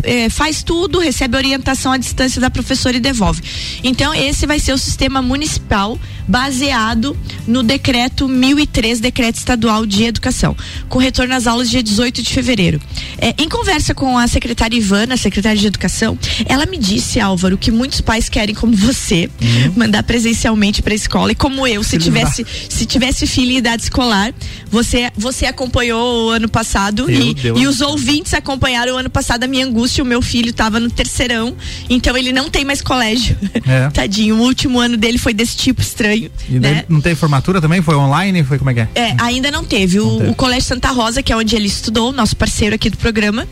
eh, 0.03 0.29
faz 0.29 0.63
tudo, 0.63 0.99
recebe 0.99 1.37
orientação 1.37 1.91
à 1.91 1.97
distância 1.97 2.39
da 2.39 2.49
professora 2.49 2.97
e 2.97 2.99
devolve. 2.99 3.41
Então, 3.83 4.13
esse 4.13 4.45
vai 4.45 4.59
ser 4.59 4.73
o 4.73 4.77
sistema 4.77 5.21
municipal 5.21 5.99
baseado 6.27 7.15
no 7.47 7.61
decreto 7.61 8.27
1003, 8.27 8.99
decreto 8.99 9.35
estadual 9.35 9.85
de 9.85 10.03
educação, 10.03 10.55
com 10.89 10.97
retorno 10.97 11.35
às 11.35 11.45
aulas 11.45 11.69
dia 11.69 11.83
18 11.83 12.21
de 12.21 12.33
fevereiro. 12.33 12.81
Eh, 13.19 13.35
em 13.37 13.49
conversa 13.49 13.93
com 13.93 14.17
a 14.17 14.27
secretária 14.27 14.75
Ivana, 14.75 15.17
secretária 15.17 15.59
de 15.59 15.67
educação, 15.67 16.17
ela 16.45 16.65
me 16.65 16.77
disse, 16.77 17.19
Álvaro, 17.19 17.57
que 17.57 17.71
muitos 17.71 18.01
pais 18.01 18.29
querem, 18.29 18.55
como 18.55 18.75
você, 18.75 19.29
mandar 19.75 20.03
presencialmente 20.03 20.81
para 20.81 20.93
a 20.93 20.95
escola 20.95 21.31
e 21.31 21.35
como 21.35 21.67
eu, 21.67 21.83
se 21.83 21.97
tivesse, 21.97 22.45
se 22.69 22.85
tivesse 22.85 23.27
filho 23.27 23.51
em 23.51 23.57
idade 23.57 23.83
escolar, 23.83 24.33
você, 24.69 25.11
você 25.15 25.45
acompanhou 25.45 26.27
o 26.27 26.29
ano 26.29 26.49
passado 26.49 27.09
e, 27.09 27.35
e 27.55 27.67
os 27.67 27.81
ouvintes 27.81 28.33
acompanharam 28.33 28.95
o 28.95 28.97
ano 28.97 29.09
passado 29.09 29.43
a 29.43 29.47
minha 29.47 29.54
angústia. 29.61 30.03
O 30.03 30.07
meu 30.07 30.21
filho 30.21 30.49
estava 30.49 30.79
no 30.79 30.89
terceirão, 30.89 31.55
então 31.89 32.17
ele 32.17 32.31
não 32.31 32.49
tem 32.49 32.65
mais 32.65 32.81
colégio. 32.81 33.37
É. 33.67 33.89
Tadinho, 33.93 34.35
o 34.35 34.41
último 34.41 34.79
ano 34.79 34.97
dele 34.97 35.17
foi 35.17 35.33
desse 35.33 35.55
tipo 35.55 35.81
estranho. 35.81 36.29
E 36.49 36.59
daí 36.59 36.73
né? 36.75 36.85
não 36.89 37.01
teve 37.01 37.15
formatura 37.15 37.61
também? 37.61 37.81
Foi 37.81 37.95
online? 37.95 38.43
Foi 38.43 38.57
como 38.57 38.69
é 38.69 38.73
que 38.73 38.79
é? 38.81 38.89
É, 38.95 39.15
ainda 39.19 39.51
não 39.51 39.63
teve. 39.63 39.99
O, 39.99 40.05
Não 40.05 40.17
teve. 40.19 40.31
o 40.31 40.35
Colégio 40.35 40.67
Santa 40.67 40.91
Rosa, 40.91 41.21
que 41.21 41.31
é 41.31 41.35
onde 41.35 41.55
ele 41.55 41.67
estudou, 41.67 42.11
nosso 42.11 42.35
parceiro 42.35 42.75
aqui 42.75 42.89
do 42.89 42.97
programa. 42.97 43.47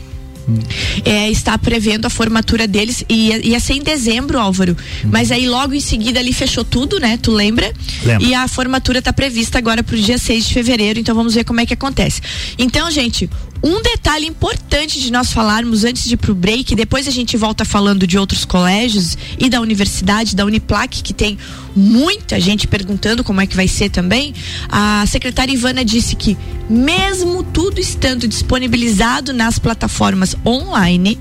Hum. 0.46 0.58
é, 1.06 1.30
está 1.30 1.56
prevendo 1.56 2.04
a 2.04 2.10
formatura 2.10 2.66
deles 2.68 3.02
e 3.08 3.28
ia, 3.28 3.46
ia 3.46 3.60
ser 3.60 3.74
em 3.74 3.82
dezembro, 3.82 4.38
Álvaro. 4.38 4.76
Hum. 5.04 5.08
Mas 5.10 5.32
aí 5.32 5.48
logo 5.48 5.74
em 5.74 5.80
seguida 5.80 6.20
ali 6.20 6.32
fechou 6.32 6.64
tudo, 6.64 6.98
né? 6.98 7.18
Tu 7.20 7.30
lembra? 7.30 7.72
Lembro. 8.04 8.26
E 8.26 8.34
a 8.34 8.46
formatura 8.46 8.98
está 8.98 9.12
prevista 9.12 9.58
agora 9.58 9.82
para 9.82 9.96
o 9.96 9.98
dia 9.98 10.18
6 10.18 10.46
de 10.46 10.54
fevereiro, 10.54 10.98
então 10.98 11.14
vamos 11.14 11.34
ver 11.34 11.44
como 11.44 11.60
é 11.60 11.66
que 11.66 11.72
acontece. 11.72 12.20
Então, 12.58 12.90
gente, 12.90 13.28
um 13.64 13.80
detalhe 13.80 14.26
importante 14.26 15.00
de 15.00 15.10
nós 15.10 15.32
falarmos 15.32 15.84
antes 15.84 16.04
de 16.04 16.12
ir 16.12 16.16
pro 16.18 16.34
break, 16.34 16.74
depois 16.74 17.08
a 17.08 17.10
gente 17.10 17.34
volta 17.34 17.64
falando 17.64 18.06
de 18.06 18.18
outros 18.18 18.44
colégios 18.44 19.16
e 19.38 19.48
da 19.48 19.58
universidade, 19.58 20.36
da 20.36 20.44
Uniplac, 20.44 21.02
que 21.02 21.14
tem 21.14 21.38
muita 21.74 22.38
gente 22.38 22.68
perguntando 22.68 23.24
como 23.24 23.40
é 23.40 23.46
que 23.46 23.56
vai 23.56 23.66
ser 23.66 23.88
também. 23.88 24.34
A 24.68 25.06
secretária 25.06 25.50
Ivana 25.50 25.82
disse 25.82 26.14
que 26.14 26.36
mesmo 26.68 27.42
tudo 27.42 27.80
estando 27.80 28.28
disponibilizado 28.28 29.32
nas 29.32 29.58
plataformas 29.58 30.36
online, 30.44 31.18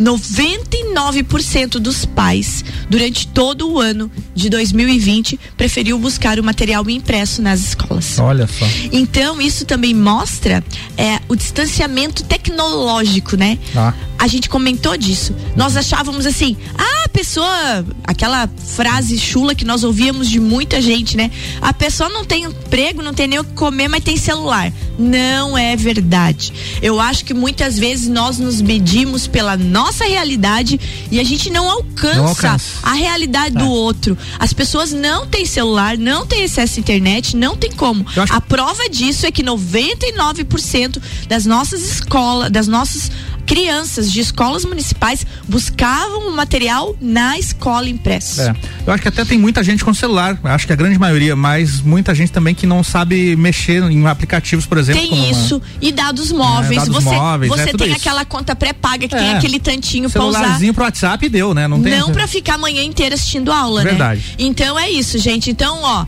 99% 0.00 1.78
dos 1.78 2.04
pais 2.04 2.64
durante 2.90 3.28
todo 3.28 3.70
o 3.70 3.78
ano 3.78 4.10
de 4.34 4.48
2020 4.48 5.38
preferiu 5.56 5.96
buscar 5.96 6.40
o 6.40 6.44
material 6.44 6.88
impresso 6.90 7.40
nas 7.40 7.60
escolas. 7.60 8.18
Olha 8.18 8.48
só. 8.48 8.66
Então, 8.92 9.40
isso 9.40 9.64
também 9.64 9.94
mostra 9.94 10.62
é, 10.96 11.20
o 11.28 11.36
distanciamento 11.36 11.83
tecnológico, 12.24 13.36
né? 13.36 13.58
Ah. 13.76 13.92
A 14.18 14.26
gente 14.26 14.48
comentou 14.48 14.96
disso. 14.96 15.34
Nós 15.56 15.76
achávamos 15.76 16.24
assim, 16.24 16.56
ah, 16.78 17.04
a 17.04 17.08
pessoa, 17.08 17.84
aquela 18.04 18.48
frase 18.74 19.18
chula 19.18 19.54
que 19.54 19.64
nós 19.64 19.84
ouvíamos 19.84 20.28
de 20.30 20.40
muita 20.40 20.80
gente, 20.80 21.16
né? 21.16 21.30
A 21.60 21.72
pessoa 21.74 22.08
não 22.08 22.24
tem 22.24 22.44
emprego, 22.44 23.02
não 23.02 23.12
tem 23.12 23.26
nem 23.28 23.38
o 23.38 23.44
que 23.44 23.52
comer, 23.52 23.88
mas 23.88 24.02
tem 24.02 24.16
celular. 24.16 24.72
Não 24.98 25.58
é 25.58 25.76
verdade. 25.76 26.52
Eu 26.80 27.00
acho 27.00 27.24
que 27.24 27.34
muitas 27.34 27.76
vezes 27.78 28.08
nós 28.08 28.38
nos 28.38 28.60
medimos 28.62 29.26
pela 29.26 29.56
nossa 29.56 30.04
realidade 30.04 30.80
e 31.10 31.18
a 31.20 31.24
gente 31.24 31.50
não 31.50 31.68
alcança, 31.68 32.14
Não 32.16 32.28
alcança. 32.28 32.64
a 32.82 32.92
realidade 32.94 33.56
É. 33.56 33.58
do 33.58 33.68
outro. 33.68 34.16
As 34.38 34.52
pessoas 34.52 34.92
não 34.92 35.26
têm 35.26 35.44
celular, 35.44 35.98
não 35.98 36.24
têm 36.26 36.44
acesso 36.44 36.78
à 36.78 36.80
internet, 36.80 37.36
não 37.36 37.56
tem 37.56 37.72
como. 37.72 38.06
A 38.30 38.40
prova 38.40 38.88
disso 38.88 39.26
é 39.26 39.30
que 39.32 39.42
99% 39.42 41.00
das 41.28 41.44
nossas 41.44 41.63
escolas, 41.72 42.50
das 42.50 42.66
nossas 42.68 43.10
crianças 43.46 44.10
de 44.10 44.20
escolas 44.20 44.64
municipais 44.64 45.26
buscavam 45.46 46.28
o 46.28 46.32
material 46.34 46.96
na 47.00 47.38
escola 47.38 47.88
impresso. 47.88 48.40
É. 48.40 48.54
Eu 48.86 48.92
acho 48.92 49.02
que 49.02 49.08
até 49.08 49.22
tem 49.24 49.38
muita 49.38 49.62
gente 49.62 49.84
com 49.84 49.92
celular, 49.92 50.38
acho 50.44 50.66
que 50.66 50.72
a 50.72 50.76
grande 50.76 50.98
maioria, 50.98 51.36
mas 51.36 51.80
muita 51.82 52.14
gente 52.14 52.32
também 52.32 52.54
que 52.54 52.66
não 52.66 52.82
sabe 52.82 53.36
mexer 53.36 53.82
em 53.82 54.06
aplicativos, 54.06 54.64
por 54.66 54.78
exemplo. 54.78 55.00
Tem 55.02 55.10
como 55.10 55.22
uma- 55.22 55.30
isso 55.30 55.60
e 55.80 55.92
dados 55.92 56.32
móveis. 56.32 56.76
dados 56.80 56.94
você 56.94 57.14
móveis, 57.14 57.52
você 57.52 57.70
é 57.70 57.72
tem 57.74 57.88
isso. 57.88 57.96
aquela 57.96 58.24
conta 58.24 58.56
pré-paga 58.56 59.06
que 59.06 59.14
tem 59.14 59.28
É. 59.32 59.36
aquele 59.36 59.60
tantinho 59.60 60.08
pra 60.08 60.24
usar. 60.24 60.38
Celularzinho 60.40 60.72
pro 60.74 60.84
WhatsApp 60.84 61.28
deu, 61.28 61.52
né? 61.52 61.68
Não 61.68 61.82
tem. 61.82 61.98
Não 61.98 62.10
pra 62.12 62.26
ficar 62.26 62.54
a 62.54 62.58
manhã 62.58 62.82
inteira 62.82 63.14
assistindo 63.14 63.52
aula, 63.52 63.82
Verdade. 63.82 64.20
né? 64.20 64.34
Então 64.38 64.78
é 64.78 64.90
isso, 64.90 65.18
gente. 65.18 65.50
Então, 65.50 65.80
ó. 65.82 66.06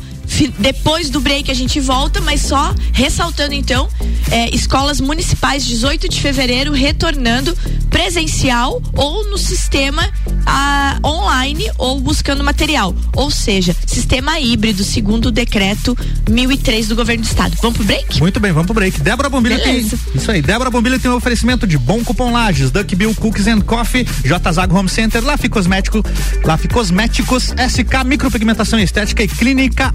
Depois 0.59 1.11
do 1.11 1.21
break 1.21 1.50
a 1.50 1.54
gente 1.54 1.80
volta, 1.80 2.21
mas 2.21 2.42
só 2.42 2.75
ressaltando 2.92 3.54
então, 3.54 3.88
é, 4.30 4.54
escolas 4.54 5.00
municipais 5.00 5.64
18 5.64 6.09
de 6.09 6.21
fevereiro 6.21 6.73
retornando 6.73 7.56
presencial 7.90 8.83
ou 8.95 9.28
no 9.30 9.38
sistema 9.38 10.09
ah, 10.45 10.99
online 11.04 11.71
ou 11.78 12.00
buscando 12.00 12.45
material, 12.45 12.95
ou 13.14 13.30
seja, 13.30 13.75
sistema 13.87 14.38
híbrido 14.38 14.85
segundo 14.85 15.26
o 15.26 15.30
decreto 15.30 15.97
1003 16.28 16.88
do 16.88 16.97
governo 16.97 17.23
do 17.23 17.26
estado. 17.26 17.56
Vamos 17.62 17.78
pro 17.78 17.87
break? 17.87 18.21
Muito 18.21 18.38
bem, 18.38 18.52
vamos 18.52 18.66
pro 18.66 18.75
break. 18.75 19.00
Débora 19.00 19.28
Bombilho 19.28 19.59
tem. 19.62 19.75
Beleza. 19.75 19.99
Isso 20.14 20.30
aí. 20.30 20.42
Débora 20.42 20.71
Bombilho 20.71 20.99
tem 20.99 21.11
um 21.11 21.14
oferecimento 21.14 21.66
de 21.66 21.78
bom 21.78 22.02
cupom 22.04 22.30
Lages, 22.30 22.71
Duck 22.71 22.95
Bill 22.95 23.14
Cookies 23.14 23.47
and 23.47 23.61
Coffee, 23.62 24.06
J 24.25 24.52
Zago 24.52 24.76
Home 24.76 24.88
Center, 24.88 25.25
Lafi 25.25 25.49
Cosmético, 25.49 26.04
Lafi 26.45 26.68
Cosméticos, 26.68 27.54
SK 27.68 28.04
Micropigmentação 28.04 28.78
Estética 28.78 29.23
e 29.23 29.28
Clínica 29.28 29.95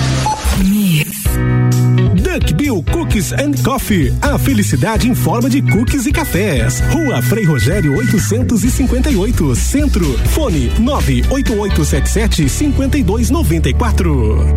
Duck 2.31 2.53
Bill 2.53 2.81
Cookies 2.93 3.33
and 3.33 3.51
Coffee. 3.61 4.13
A 4.21 4.39
felicidade 4.39 5.05
em 5.05 5.13
forma 5.13 5.49
de 5.49 5.61
cookies 5.61 6.05
e 6.05 6.13
cafés. 6.13 6.79
Rua 6.79 7.21
Frei 7.21 7.43
Rogério 7.43 7.93
858, 7.97 9.53
Centro. 9.53 10.17
Fone 10.29 10.71
98877 10.79 12.47
5294. 12.47 14.47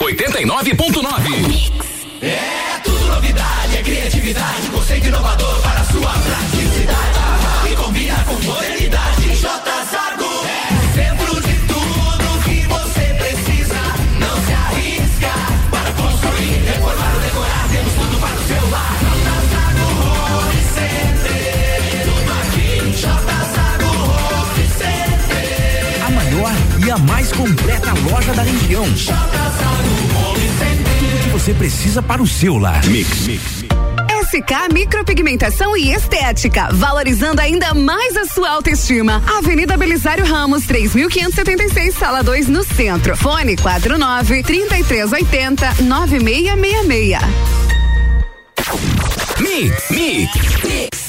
89.9. 0.00 1.72
É 2.22 2.78
tudo 2.84 3.04
novidade, 3.06 3.76
é 3.76 3.82
criatividade, 3.82 4.68
conceito 4.70 5.08
inovador 5.08 5.60
para 5.60 5.80
a 5.80 5.84
sua 5.86 6.12
praticidade. 6.12 7.72
E 7.72 7.76
combina 7.76 8.14
com 8.28 8.34
modernidade. 8.46 9.34
J 9.34 9.48
Zago 9.90 10.23
loja 28.10 28.34
da 28.34 28.42
região. 28.42 28.84
Tudo 28.84 29.14
que 31.22 31.28
você 31.30 31.54
precisa 31.54 32.02
para 32.02 32.22
o 32.22 32.26
seu 32.26 32.58
lar. 32.58 32.84
Mix. 32.86 33.26
Mix. 33.26 33.64
SK 34.34 34.72
Micropigmentação 34.72 35.76
e 35.76 35.92
Estética, 35.92 36.68
valorizando 36.72 37.40
ainda 37.40 37.72
mais 37.72 38.16
a 38.16 38.24
sua 38.24 38.50
autoestima. 38.50 39.22
Avenida 39.38 39.76
Belisário 39.76 40.24
Ramos, 40.24 40.64
3576, 40.64 41.94
sala 41.94 42.22
2, 42.22 42.48
no 42.48 42.64
centro. 42.64 43.16
Fone 43.16 43.56
49 43.56 44.42
3380 44.42 45.74
9666. 45.82 47.18
Mix, 49.40 49.90
mix, 49.90 50.30
mix. 50.64 51.03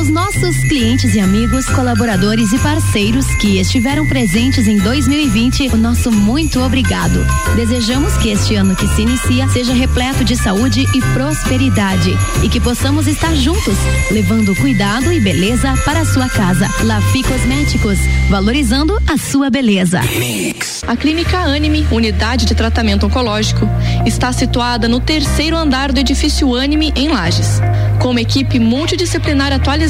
Aos 0.00 0.08
nossos 0.08 0.56
clientes 0.64 1.14
e 1.14 1.20
amigos, 1.20 1.66
colaboradores 1.66 2.54
e 2.54 2.58
parceiros 2.60 3.26
que 3.34 3.60
estiveram 3.60 4.06
presentes 4.06 4.66
em 4.66 4.78
2020, 4.78 5.68
o 5.74 5.76
nosso 5.76 6.10
muito 6.10 6.58
obrigado. 6.58 7.22
Desejamos 7.54 8.16
que 8.16 8.30
este 8.30 8.54
ano 8.54 8.74
que 8.74 8.88
se 8.88 9.02
inicia 9.02 9.46
seja 9.50 9.74
repleto 9.74 10.24
de 10.24 10.36
saúde 10.36 10.86
e 10.94 11.02
prosperidade 11.12 12.16
e 12.42 12.48
que 12.48 12.58
possamos 12.58 13.06
estar 13.06 13.36
juntos, 13.36 13.76
levando 14.10 14.56
cuidado 14.56 15.12
e 15.12 15.20
beleza 15.20 15.74
para 15.84 16.00
a 16.00 16.06
sua 16.06 16.30
casa. 16.30 16.66
Lafi 16.82 17.22
Cosméticos, 17.22 17.98
valorizando 18.30 18.98
a 19.06 19.18
sua 19.18 19.50
beleza. 19.50 20.00
A 20.88 20.96
Clínica 20.96 21.40
Anime, 21.40 21.86
unidade 21.90 22.46
de 22.46 22.54
tratamento 22.54 23.04
oncológico, 23.04 23.68
está 24.06 24.32
situada 24.32 24.88
no 24.88 24.98
terceiro 24.98 25.58
andar 25.58 25.92
do 25.92 26.00
edifício 26.00 26.54
Anime 26.54 26.90
em 26.96 27.08
Lages, 27.08 27.60
com 28.00 28.12
uma 28.12 28.22
equipe 28.22 28.58
multidisciplinar 28.58 29.52
atualizada 29.52 29.89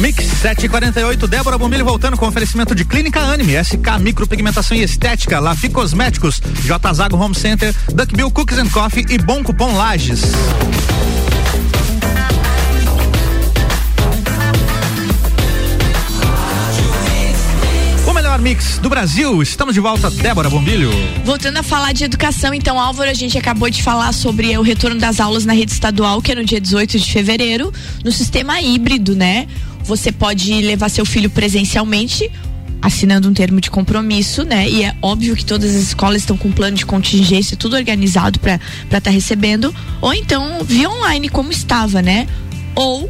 Mix 0.00 0.24
748, 0.24 1.26
Débora 1.26 1.58
Bombilho 1.58 1.84
voltando 1.84 2.16
com 2.16 2.26
oferecimento 2.26 2.74
de 2.74 2.84
Clínica 2.84 3.20
Anime, 3.20 3.62
SK 3.62 3.98
Micropigmentação 4.00 4.76
e 4.76 4.82
Estética, 4.82 5.38
Lafi 5.38 5.68
Cosméticos, 5.68 6.40
J 6.64 6.92
Zago 6.92 7.16
Home 7.16 7.34
Center, 7.34 7.74
Duckbill 7.94 8.30
Cookies 8.30 8.58
and 8.58 8.68
Coffee 8.68 9.06
e 9.08 9.18
Bom 9.18 9.42
Cupom 9.42 9.74
Lages. 9.76 10.22
O 18.06 18.12
melhor 18.12 18.38
mix 18.40 18.78
do 18.78 18.90
Brasil, 18.90 19.40
estamos 19.40 19.74
de 19.74 19.80
volta, 19.80 20.10
Débora 20.10 20.50
Bombilho. 20.50 20.90
Voltando 21.24 21.58
a 21.58 21.62
falar 21.62 21.92
de 21.92 22.04
educação, 22.04 22.52
então, 22.52 22.78
Álvaro, 22.78 23.10
a 23.10 23.14
gente 23.14 23.38
acabou 23.38 23.70
de 23.70 23.82
falar 23.82 24.12
sobre 24.12 24.56
o 24.58 24.62
retorno 24.62 24.98
das 24.98 25.20
aulas 25.20 25.44
na 25.44 25.52
rede 25.52 25.72
estadual, 25.72 26.20
que 26.20 26.32
é 26.32 26.34
no 26.34 26.44
dia 26.44 26.60
18 26.60 26.98
de 26.98 27.10
fevereiro, 27.10 27.72
no 28.04 28.10
sistema 28.10 28.60
híbrido, 28.60 29.14
né? 29.14 29.46
Você 29.84 30.12
pode 30.12 30.52
levar 30.60 30.88
seu 30.88 31.04
filho 31.04 31.30
presencialmente 31.30 32.30
assinando 32.82 33.28
um 33.28 33.32
termo 33.32 33.60
de 33.60 33.70
compromisso, 33.70 34.42
né? 34.42 34.68
E 34.68 34.82
é 34.82 34.94
óbvio 35.00 35.36
que 35.36 35.44
todas 35.44 35.70
as 35.74 35.82
escolas 35.82 36.22
estão 36.22 36.36
com 36.36 36.50
plano 36.50 36.76
de 36.76 36.84
contingência, 36.84 37.56
tudo 37.56 37.76
organizado 37.76 38.40
para 38.40 38.58
estar 38.84 39.00
tá 39.00 39.10
recebendo, 39.10 39.72
ou 40.00 40.12
então 40.12 40.64
via 40.64 40.90
online 40.90 41.28
como 41.28 41.52
estava, 41.52 42.02
né? 42.02 42.26
Ou 42.74 43.08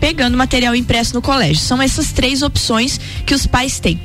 pegando 0.00 0.36
material 0.36 0.74
impresso 0.74 1.14
no 1.14 1.22
colégio. 1.22 1.62
São 1.62 1.80
essas 1.80 2.12
três 2.12 2.42
opções 2.42 3.00
que 3.24 3.34
os 3.34 3.46
pais 3.46 3.78
têm. 3.78 3.98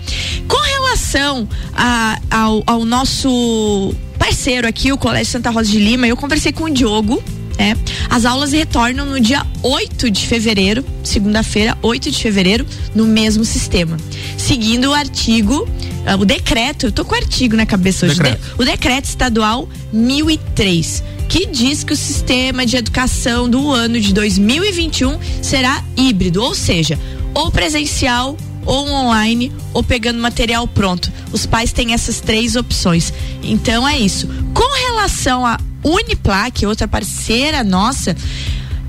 Com 0.48 0.62
relação 0.62 1.50
a, 1.74 2.20
ao, 2.30 2.64
ao 2.66 2.86
nosso 2.86 3.94
parceiro 4.18 4.68
aqui, 4.68 4.94
o 4.94 4.98
Colégio 4.98 5.32
Santa 5.32 5.50
Rosa 5.50 5.72
de 5.72 5.80
Lima, 5.80 6.08
eu 6.08 6.16
conversei 6.16 6.52
com 6.52 6.66
o 6.66 6.70
Diogo, 6.70 7.22
é, 7.60 7.76
as 8.10 8.24
aulas 8.26 8.54
retornam 8.54 9.06
no 9.06 9.20
dia 9.20 9.46
8 9.62 10.10
de 10.10 10.26
fevereiro, 10.26 10.84
segunda-feira, 11.04 11.78
8 11.82 12.10
de 12.10 12.18
fevereiro, 12.22 12.66
no 12.96 13.06
mesmo 13.06 13.44
sistema. 13.44 13.98
Seguindo 14.38 14.86
o 14.90 14.94
artigo, 14.94 15.64
uh, 15.68 16.20
o 16.20 16.26
decreto, 16.26 16.86
eu 16.88 16.92
tô 16.92 17.04
com 17.04 17.14
o 17.14 17.18
artigo 17.18 17.56
na 17.58 17.66
cabeça 17.66 18.06
hoje, 18.06 18.16
Decreto. 18.16 18.42
de- 18.56 18.62
o 18.62 18.66
decreto 18.66 19.06
estadual 19.06 19.68
1003, 19.92 21.04
que 21.28 21.46
diz 21.46 21.84
que 21.84 21.94
o 21.94 21.98
sistema 21.98 22.66
de 22.66 22.78
educação 22.78 23.50
do 23.50 23.70
ano 23.72 24.00
de 24.00 24.14
2021 24.14 25.20
será 25.42 25.84
híbrido, 25.98 26.42
ou 26.42 26.56
seja, 26.56 26.98
ou 27.34 27.52
presencial 27.52 28.38
ou 28.66 28.88
online 28.90 29.52
ou 29.74 29.84
pegando 29.84 30.20
material 30.20 30.68
pronto. 30.68 31.12
Os 31.32 31.46
pais 31.46 31.72
têm 31.72 31.94
essas 31.94 32.20
três 32.20 32.56
opções. 32.56 33.14
Então 33.44 33.88
é 33.88 33.98
isso. 33.98 34.28
Com 34.54 34.68
relação 34.88 35.46
a 35.46 35.58
Uniplac, 35.84 36.66
outra 36.66 36.88
parceira 36.88 37.64
nossa, 37.64 38.16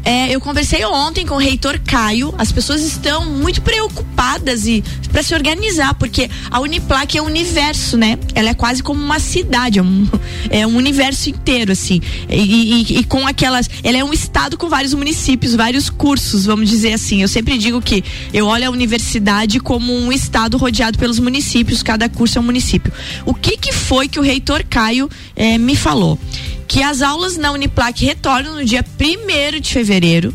é, 0.03 0.35
eu 0.35 0.40
conversei 0.40 0.83
ontem 0.87 1.26
com 1.26 1.35
o 1.35 1.38
reitor 1.38 1.79
Caio. 1.87 2.35
As 2.38 2.50
pessoas 2.50 2.81
estão 2.83 3.26
muito 3.26 3.61
preocupadas 3.61 4.66
e 4.66 4.83
para 5.12 5.22
se 5.22 5.35
organizar, 5.35 5.92
porque 5.94 6.31
a 6.50 6.59
Uniplac 6.61 7.18
é 7.18 7.20
um 7.20 7.26
universo, 7.26 7.98
né? 7.98 8.18
Ela 8.35 8.48
é 8.48 8.55
quase 8.55 8.83
como 8.83 8.98
uma 9.03 9.18
cidade, 9.18 9.79
é 9.79 9.83
um, 9.83 10.09
é 10.48 10.66
um 10.66 10.74
universo 10.76 11.29
inteiro, 11.29 11.70
assim. 11.72 12.00
E, 12.31 12.35
e- 12.94 12.98
e 13.00 13.05
com 13.05 13.26
aquelas. 13.26 13.68
Ela 13.85 13.98
é 13.98 14.05
um 14.05 14.12
estado 14.12 14.57
com 14.57 14.70
vários 14.70 14.94
municípios, 14.94 15.55
vários 15.55 15.90
cursos, 15.90 16.46
vamos 16.46 16.70
dizer 16.70 16.94
assim. 16.94 17.20
Eu 17.20 17.29
sempre 17.29 17.59
digo 17.59 17.83
que 17.83 18.03
eu 18.33 18.46
olho 18.46 18.68
a 18.68 18.70
universidade 18.70 19.61
como 19.61 19.92
um 19.94 20.11
estado 20.11 20.57
rodeado 20.57 20.96
pelos 20.98 21.18
municípios, 21.18 21.83
cada 21.83 22.09
curso 22.09 22.38
é 22.38 22.40
um 22.40 22.44
município. 22.44 22.90
O 23.26 23.35
que, 23.35 23.59
que 23.59 23.70
foi 23.72 24.09
que 24.09 24.18
o 24.18 24.22
reitor 24.22 24.64
Caio 24.64 25.11
eh, 25.37 25.59
me 25.59 25.76
falou? 25.76 26.18
Que 26.71 26.85
as 26.85 27.03
aulas 27.03 27.37
na 27.37 27.51
Uniplac 27.51 28.07
retornam 28.07 28.55
no 28.55 28.65
dia 28.65 28.85
1 28.85 29.59
de 29.59 29.73
fevereiro. 29.73 30.33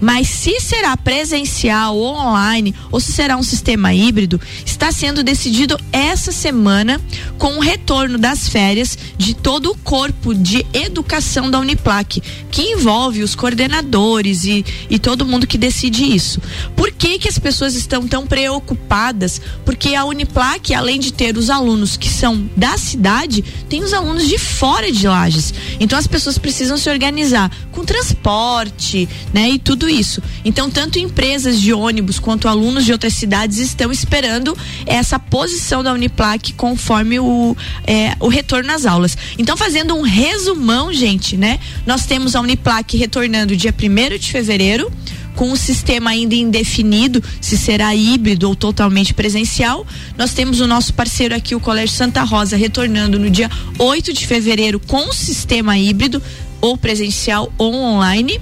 Mas 0.00 0.28
se 0.28 0.58
será 0.60 0.96
presencial 0.96 1.96
ou 1.96 2.14
online, 2.14 2.74
ou 2.90 2.98
se 2.98 3.12
será 3.12 3.36
um 3.36 3.42
sistema 3.42 3.92
híbrido, 3.92 4.40
está 4.64 4.90
sendo 4.90 5.22
decidido 5.22 5.78
essa 5.92 6.32
semana 6.32 7.00
com 7.38 7.58
o 7.58 7.60
retorno 7.60 8.16
das 8.16 8.48
férias 8.48 8.96
de 9.18 9.34
todo 9.34 9.70
o 9.70 9.76
corpo 9.76 10.34
de 10.34 10.64
educação 10.72 11.50
da 11.50 11.58
Uniplac, 11.58 12.22
que 12.50 12.62
envolve 12.62 13.22
os 13.22 13.34
coordenadores 13.34 14.44
e, 14.44 14.64
e 14.88 14.98
todo 14.98 15.26
mundo 15.26 15.46
que 15.46 15.58
decide 15.58 16.14
isso. 16.14 16.40
Por 16.74 16.90
que, 16.92 17.18
que 17.18 17.28
as 17.28 17.38
pessoas 17.38 17.74
estão 17.74 18.06
tão 18.08 18.26
preocupadas? 18.26 19.40
Porque 19.64 19.94
a 19.94 20.04
Uniplac, 20.04 20.72
além 20.72 20.98
de 20.98 21.12
ter 21.12 21.36
os 21.36 21.50
alunos 21.50 21.96
que 21.96 22.08
são 22.08 22.48
da 22.56 22.78
cidade, 22.78 23.42
tem 23.68 23.82
os 23.82 23.92
alunos 23.92 24.26
de 24.26 24.38
fora 24.38 24.90
de 24.90 25.06
Lages. 25.06 25.52
Então 25.78 25.98
as 25.98 26.06
pessoas 26.06 26.38
precisam 26.38 26.76
se 26.76 26.88
organizar 26.88 27.50
com 27.70 27.84
transporte, 27.84 29.08
né, 29.32 29.50
e 29.50 29.58
tudo 29.58 29.89
isso. 29.90 30.22
Então 30.44 30.70
tanto 30.70 30.98
empresas 30.98 31.60
de 31.60 31.72
ônibus 31.72 32.18
quanto 32.18 32.48
alunos 32.48 32.84
de 32.84 32.92
outras 32.92 33.14
cidades 33.14 33.58
estão 33.58 33.92
esperando 33.92 34.56
essa 34.86 35.18
posição 35.18 35.82
da 35.82 35.92
Uniplac 35.92 36.52
conforme 36.54 37.18
o, 37.18 37.56
é, 37.86 38.14
o 38.20 38.28
retorno 38.28 38.72
às 38.72 38.86
aulas. 38.86 39.16
Então 39.38 39.56
fazendo 39.56 39.94
um 39.94 40.02
resumão, 40.02 40.92
gente, 40.92 41.36
né, 41.36 41.58
nós 41.86 42.06
temos 42.06 42.34
a 42.34 42.40
Uniplac 42.40 42.96
retornando 42.96 43.56
dia 43.56 43.74
1 43.74 44.18
de 44.18 44.30
fevereiro 44.30 44.90
com 45.34 45.52
um 45.52 45.56
sistema 45.56 46.10
ainda 46.10 46.34
indefinido, 46.34 47.22
se 47.40 47.56
será 47.56 47.94
híbrido 47.94 48.48
ou 48.48 48.54
totalmente 48.54 49.14
presencial. 49.14 49.86
Nós 50.18 50.34
temos 50.34 50.60
o 50.60 50.66
nosso 50.66 50.92
parceiro 50.92 51.34
aqui, 51.34 51.54
o 51.54 51.60
Colégio 51.60 51.96
Santa 51.96 52.22
Rosa, 52.22 52.56
retornando 52.56 53.18
no 53.18 53.30
dia 53.30 53.50
8 53.78 54.12
de 54.12 54.26
fevereiro 54.26 54.78
com 54.78 55.08
o 55.08 55.12
sistema 55.14 55.78
híbrido, 55.78 56.22
ou 56.60 56.76
presencial 56.76 57.50
ou 57.56 57.74
online. 57.74 58.38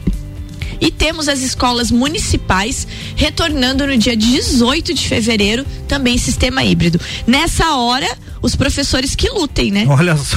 E 0.80 0.90
temos 0.90 1.28
as 1.28 1.40
escolas 1.40 1.90
municipais 1.90 2.86
retornando 3.16 3.86
no 3.86 3.96
dia 3.96 4.16
18 4.16 4.94
de 4.94 5.06
fevereiro, 5.06 5.66
também 5.86 6.16
sistema 6.18 6.64
híbrido. 6.64 7.00
Nessa 7.26 7.76
hora, 7.76 8.08
os 8.40 8.54
professores 8.54 9.14
que 9.14 9.28
lutem, 9.30 9.70
né? 9.70 9.86
Olha 9.88 10.16
só. 10.16 10.36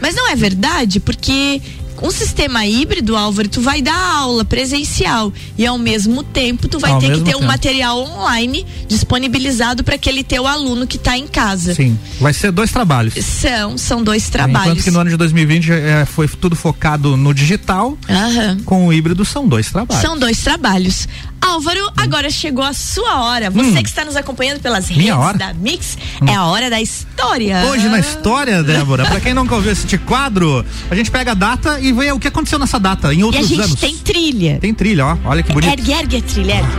Mas 0.00 0.14
não 0.14 0.28
é 0.28 0.36
verdade, 0.36 1.00
porque 1.00 1.60
um 2.02 2.10
sistema 2.10 2.64
híbrido, 2.66 3.16
Álvaro, 3.16 3.48
tu 3.48 3.60
vai 3.60 3.82
dar 3.82 3.94
aula 4.18 4.44
presencial 4.44 5.32
e 5.56 5.66
ao 5.66 5.76
mesmo 5.78 6.22
tempo 6.22 6.68
tu 6.68 6.78
vai 6.78 6.92
Ao 6.92 6.98
ter 7.00 7.12
que 7.12 7.20
ter 7.20 7.34
um 7.36 7.40
tempo. 7.40 7.44
material 7.46 7.98
online 8.00 8.64
disponibilizado 8.86 9.82
para 9.82 9.94
aquele 9.94 10.22
teu 10.22 10.46
aluno 10.46 10.86
que 10.86 10.96
está 10.96 11.16
em 11.16 11.26
casa. 11.26 11.74
Sim, 11.74 11.98
vai 12.20 12.32
ser 12.32 12.50
dois 12.52 12.70
trabalhos. 12.70 13.14
São, 13.24 13.78
são 13.78 14.02
dois 14.02 14.28
Enquanto 14.28 14.32
trabalhos. 14.52 14.84
que 14.84 14.90
no 14.90 15.00
ano 15.00 15.10
de 15.10 15.16
2020 15.16 15.72
é, 15.72 16.04
foi 16.04 16.28
tudo 16.28 16.54
focado 16.54 17.16
no 17.16 17.32
digital, 17.32 17.96
com 18.64 18.86
o 18.86 18.92
híbrido 18.92 19.24
são 19.24 19.46
dois 19.48 19.70
trabalhos. 19.70 20.02
São 20.02 20.18
dois 20.18 20.38
trabalhos. 20.42 21.08
Álvaro, 21.40 21.80
agora 21.96 22.28
chegou 22.30 22.64
a 22.64 22.72
sua 22.72 23.20
hora. 23.22 23.48
Você 23.50 23.80
que 23.82 23.88
está 23.88 24.04
nos 24.04 24.16
acompanhando 24.16 24.60
pelas 24.60 24.90
Hum. 24.90 24.94
Minha 24.96 25.14
redes 25.14 25.26
hora? 25.28 25.38
da 25.38 25.54
Mix, 25.54 25.96
é 26.26 26.34
a 26.34 26.44
hora 26.46 26.68
da 26.68 26.80
história. 26.80 27.64
Hoje 27.70 27.88
na 27.88 27.98
história, 28.00 28.62
Débora, 28.62 29.04
pra 29.06 29.20
quem 29.20 29.32
nunca 29.34 29.54
ouviu 29.54 29.70
esse 29.72 29.86
quadro, 29.98 30.64
a 30.90 30.94
gente 30.94 31.10
pega 31.10 31.30
a 31.32 31.34
data 31.34 31.78
e 31.80 31.87
e 31.88 31.92
ver 31.92 32.12
o 32.12 32.18
que 32.18 32.28
aconteceu 32.28 32.58
nessa 32.58 32.78
data, 32.78 33.12
em 33.12 33.18
E 33.18 33.22
a 33.22 33.26
outros 33.26 33.48
gente 33.48 33.60
anos. 33.60 33.80
tem 33.80 33.96
trilha. 33.96 34.58
Tem 34.60 34.72
trilha, 34.74 35.06
ó. 35.06 35.16
Olha 35.24 35.42
que 35.42 35.52
bonito. 35.52 35.70
Ergue, 35.70 35.92
ergue 35.92 36.16
a 36.18 36.22
trilha, 36.22 36.52
ergue. 36.54 36.72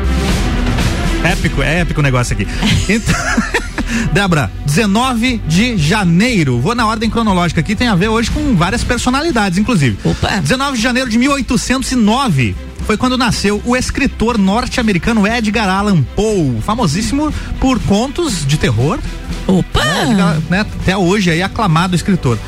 Épico, 1.23 1.61
é 1.61 1.79
épico 1.81 1.99
o 1.99 2.03
negócio 2.03 2.33
aqui. 2.33 2.47
Então, 2.87 3.15
Débora, 4.13 4.51
19 4.65 5.41
de 5.47 5.75
janeiro. 5.77 6.59
Vou 6.59 6.75
na 6.75 6.85
ordem 6.87 7.09
cronológica 7.09 7.59
aqui, 7.59 7.75
tem 7.75 7.87
a 7.87 7.95
ver 7.95 8.07
hoje 8.07 8.29
com 8.31 8.55
várias 8.55 8.83
personalidades, 8.83 9.57
inclusive. 9.57 9.97
Opa. 10.03 10.37
19 10.37 10.77
de 10.77 10.83
janeiro 10.83 11.09
de 11.09 11.17
1809. 11.17 12.55
Foi 12.89 12.97
quando 12.97 13.19
nasceu 13.19 13.61
o 13.65 13.77
escritor 13.77 14.35
norte-americano 14.35 15.27
Edgar 15.27 15.69
Allan 15.69 16.01
Poe, 16.01 16.59
famosíssimo 16.61 17.31
por 17.59 17.79
contos 17.81 18.43
de 18.43 18.57
terror. 18.57 18.97
Opa! 19.45 19.79
Edgar, 20.01 20.39
né, 20.49 20.61
até 20.61 20.97
hoje 20.97 21.29
aí 21.29 21.43
aclamado 21.43 21.95
escritor. 21.95 22.39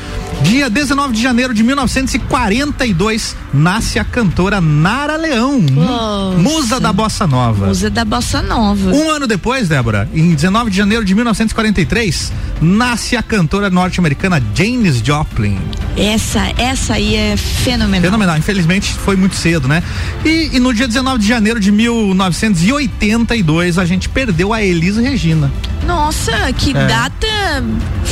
Dia 0.42 0.68
19 0.68 1.12
de 1.12 1.22
janeiro 1.22 1.54
de 1.54 1.62
1942 1.62 3.36
nasce 3.54 4.00
a 4.00 4.04
cantora 4.04 4.60
Nara 4.60 5.16
Leão, 5.16 5.60
Nossa. 5.60 6.36
musa 6.38 6.80
da 6.80 6.92
bossa 6.92 7.24
nova. 7.24 7.68
Musa 7.68 7.88
da 7.88 8.04
Bossa 8.04 8.42
Nova. 8.42 8.90
Um 8.90 9.10
ano 9.10 9.28
depois, 9.28 9.68
Débora, 9.68 10.10
em 10.12 10.34
19 10.34 10.72
de 10.72 10.76
janeiro 10.76 11.04
de 11.04 11.14
1943, 11.14 12.32
nasce 12.62 13.16
a 13.16 13.22
cantora 13.22 13.68
norte-americana 13.68 14.40
Janis 14.54 15.02
Joplin. 15.04 15.58
Essa, 15.96 16.52
essa 16.56 16.94
aí 16.94 17.14
é 17.16 17.36
fenomenal. 17.36 18.02
Fenomenal. 18.10 18.38
Infelizmente 18.38 18.92
foi 18.94 19.16
muito 19.16 19.34
cedo, 19.34 19.66
né? 19.68 19.82
E, 20.24 20.50
e 20.54 20.60
no 20.60 20.72
dia 20.72 20.86
19 20.88 21.18
de 21.20 21.26
janeiro 21.28 21.58
de 21.60 21.70
1982, 21.72 23.78
a 23.78 23.84
gente 23.84 24.08
perdeu 24.08 24.52
a 24.52 24.62
Elisa 24.62 25.02
Regina. 25.02 25.50
Nossa, 25.86 26.52
que 26.52 26.70
É. 26.70 26.86
data 26.86 27.26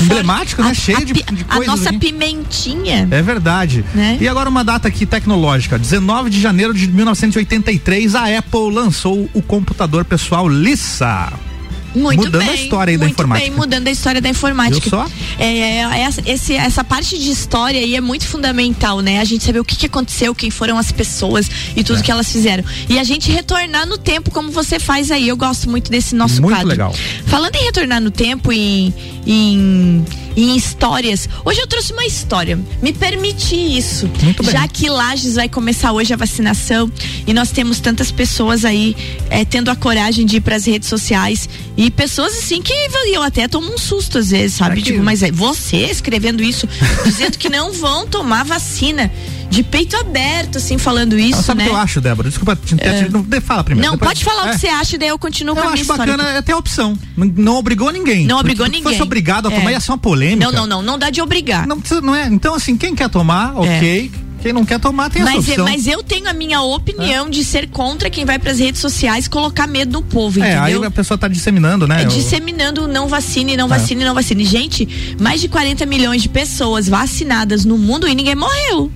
Emblemático, 0.02 0.62
né? 0.62 0.70
A- 0.70 0.74
Cheio 0.74 0.98
a 0.98 1.04
de, 1.04 1.12
de 1.12 1.22
A 1.48 1.54
coisas. 1.56 1.66
nossa 1.66 1.90
aqui. 1.90 1.98
pimentinha. 1.98 3.08
É 3.10 3.22
verdade. 3.22 3.84
Né? 3.94 4.18
E 4.20 4.28
agora 4.28 4.48
uma 4.50 4.64
data 4.64 4.88
aqui 4.88 5.06
tecnológica. 5.06 5.78
19 5.78 6.30
de 6.30 6.40
janeiro 6.40 6.74
de 6.74 6.86
1983, 6.88 8.14
a 8.14 8.38
Apple 8.38 8.72
lançou 8.72 9.28
o 9.32 9.40
computador 9.42 10.04
pessoal 10.04 10.48
Lisa. 10.48 11.32
Muito 11.94 12.24
Mudando 12.24 12.40
bem, 12.44 12.50
a 12.50 12.54
história 12.54 12.96
da 12.98 13.04
muito 13.04 13.14
informática. 13.14 13.48
bem, 13.50 13.58
mudando 13.58 13.88
a 13.88 13.90
história 13.90 14.20
da 14.20 14.28
informática. 14.28 14.80
Viu 14.80 14.90
só? 14.90 15.08
É, 15.38 15.58
é, 15.58 16.00
essa, 16.02 16.22
esse- 16.24 16.54
essa 16.54 16.84
parte 16.84 17.18
de 17.18 17.30
história 17.30 17.80
aí 17.80 17.96
é 17.96 18.00
muito 18.00 18.26
fundamental, 18.26 19.00
né? 19.00 19.18
A 19.20 19.24
gente 19.24 19.42
saber 19.44 19.58
o 19.60 19.64
que, 19.64 19.76
que 19.76 19.86
aconteceu, 19.86 20.34
quem 20.34 20.50
foram 20.50 20.78
as 20.78 20.92
pessoas 20.92 21.48
e 21.76 21.80
É. 21.80 21.82
tudo 21.82 22.02
que 22.02 22.10
elas 22.10 22.30
fizeram. 22.30 22.62
E 22.88 22.98
a 22.98 23.02
gente 23.04 23.30
retornar 23.32 23.86
no 23.86 23.98
tempo, 23.98 24.30
como 24.30 24.50
você 24.50 24.78
faz 24.78 25.10
aí. 25.10 25.28
Eu 25.28 25.36
gosto 25.36 25.68
muito 25.68 25.90
desse 25.90 26.14
nosso 26.14 26.40
Muito 26.40 26.54
quadro. 26.54 26.68
legal. 26.68 26.94
Falando 27.26 27.56
em 27.56 27.64
retornar 27.64 28.00
no 28.00 28.10
tempo 28.10 28.52
e 28.52 28.92
em, 29.26 30.04
em 30.36 30.56
histórias, 30.56 31.28
hoje 31.44 31.60
eu 31.60 31.66
trouxe 31.66 31.92
uma 31.92 32.04
história. 32.04 32.58
Me 32.82 32.92
permite 32.92 33.54
isso. 33.54 34.08
Já 34.50 34.66
que 34.66 34.88
Lages 34.88 35.34
vai 35.34 35.48
começar 35.48 35.92
hoje 35.92 36.12
a 36.12 36.16
vacinação 36.16 36.90
e 37.26 37.32
nós 37.32 37.50
temos 37.50 37.80
tantas 37.80 38.10
pessoas 38.10 38.64
aí 38.64 38.96
eh, 39.28 39.44
tendo 39.44 39.70
a 39.70 39.76
coragem 39.76 40.24
de 40.26 40.36
ir 40.36 40.40
para 40.40 40.56
as 40.56 40.66
redes 40.66 40.88
sociais 40.88 41.48
e 41.76 41.90
pessoas 41.90 42.36
assim 42.36 42.62
que 42.62 42.72
eu 43.12 43.22
até 43.22 43.48
tomo 43.48 43.72
um 43.72 43.78
susto 43.78 44.18
às 44.18 44.30
vezes, 44.30 44.56
sabe? 44.56 44.80
Digo, 44.82 45.02
mas 45.02 45.22
é 45.22 45.30
você 45.30 45.86
escrevendo 45.86 46.42
isso, 46.42 46.68
dizendo 47.04 47.38
que 47.38 47.48
não 47.48 47.72
vão 47.72 48.06
tomar 48.06 48.44
vacina 48.44 49.10
de 49.50 49.62
peito 49.64 49.96
aberto, 49.96 50.58
assim, 50.58 50.78
falando 50.78 51.18
isso, 51.18 51.42
sabe 51.42 51.60
o 51.60 51.64
né? 51.64 51.68
que 51.68 51.74
eu 51.74 51.76
acho, 51.76 52.00
Débora? 52.00 52.28
Desculpa, 52.28 52.54
te, 52.56 52.76
te, 52.76 53.08
não, 53.10 53.26
fala 53.42 53.64
primeiro. 53.64 53.86
Não, 53.90 53.96
depois- 53.98 54.12
pode 54.20 54.24
falar 54.24 54.46
é. 54.46 54.50
o 54.50 54.54
que 54.54 54.60
você 54.60 54.68
acha, 54.68 54.96
daí 54.96 55.08
eu 55.08 55.18
continuo 55.18 55.52
Eu 55.52 55.56
com 55.56 55.60
a 55.60 55.64
minha 55.64 55.74
acho 55.74 55.82
história. 55.82 56.16
bacana 56.16 56.38
é 56.38 56.42
ter 56.42 56.52
a 56.52 56.56
opção. 56.56 56.96
Não, 57.16 57.26
não 57.36 57.56
obrigou 57.56 57.90
ninguém. 57.90 58.26
Não 58.26 58.38
obrigou 58.38 58.64
se 58.66 58.72
ninguém. 58.72 58.84
fosse 58.92 59.02
obrigado 59.02 59.48
a 59.48 59.52
É. 59.52 59.56
tomar, 59.56 59.72
ia 59.72 59.80
ser 59.80 59.90
uma 59.90 59.98
polêmica. 59.98 60.44
Não, 60.46 60.52
não, 60.60 60.66
não, 60.66 60.82
não 60.82 60.98
dá 60.98 61.10
de 61.10 61.20
obrigar. 61.20 61.66
Não, 61.66 61.82
não 62.02 62.14
é. 62.14 62.26
Então, 62.28 62.54
assim, 62.54 62.76
quem 62.76 62.94
quer 62.94 63.08
tomar, 63.10 63.54
ok. 63.58 64.10
Quem 64.42 64.54
não 64.54 64.64
quer 64.64 64.80
tomar, 64.80 65.10
tem 65.10 65.22
Mas, 65.22 65.34
é- 65.34 65.38
opção. 65.52 65.64
mas 65.66 65.86
eu 65.86 66.02
tenho 66.02 66.26
a 66.26 66.32
minha 66.32 66.62
opinião 66.62 67.28
de 67.28 67.44
ser 67.44 67.68
contra 67.68 68.08
quem 68.08 68.24
vai 68.24 68.38
para 68.38 68.50
as 68.50 68.58
redes 68.58 68.80
sociais 68.80 69.28
colocar 69.28 69.66
medo 69.66 69.92
no 69.92 70.00
povo, 70.02 70.42
é, 70.42 70.56
aí 70.56 70.72
a 70.82 70.90
pessoa 70.90 71.18
tá 71.18 71.28
disseminando, 71.28 71.86
né? 71.86 72.04
É 72.04 72.06
o- 72.06 72.08
disseminando 72.08 72.88
não 72.88 73.06
vacine, 73.06 73.54
não 73.54 73.66
É. 73.66 73.68
vacine, 73.68 74.02
não 74.02 74.14
vacine. 74.14 74.42
Gente, 74.46 75.16
mais 75.20 75.42
de 75.42 75.48
40 75.48 75.84
milhões 75.84 76.22
de 76.22 76.30
pessoas 76.30 76.88
vacinadas 76.88 77.66
no 77.66 77.76
mundo 77.76 78.08
e 78.08 78.14
ninguém 78.14 78.34
morreu. 78.34 78.90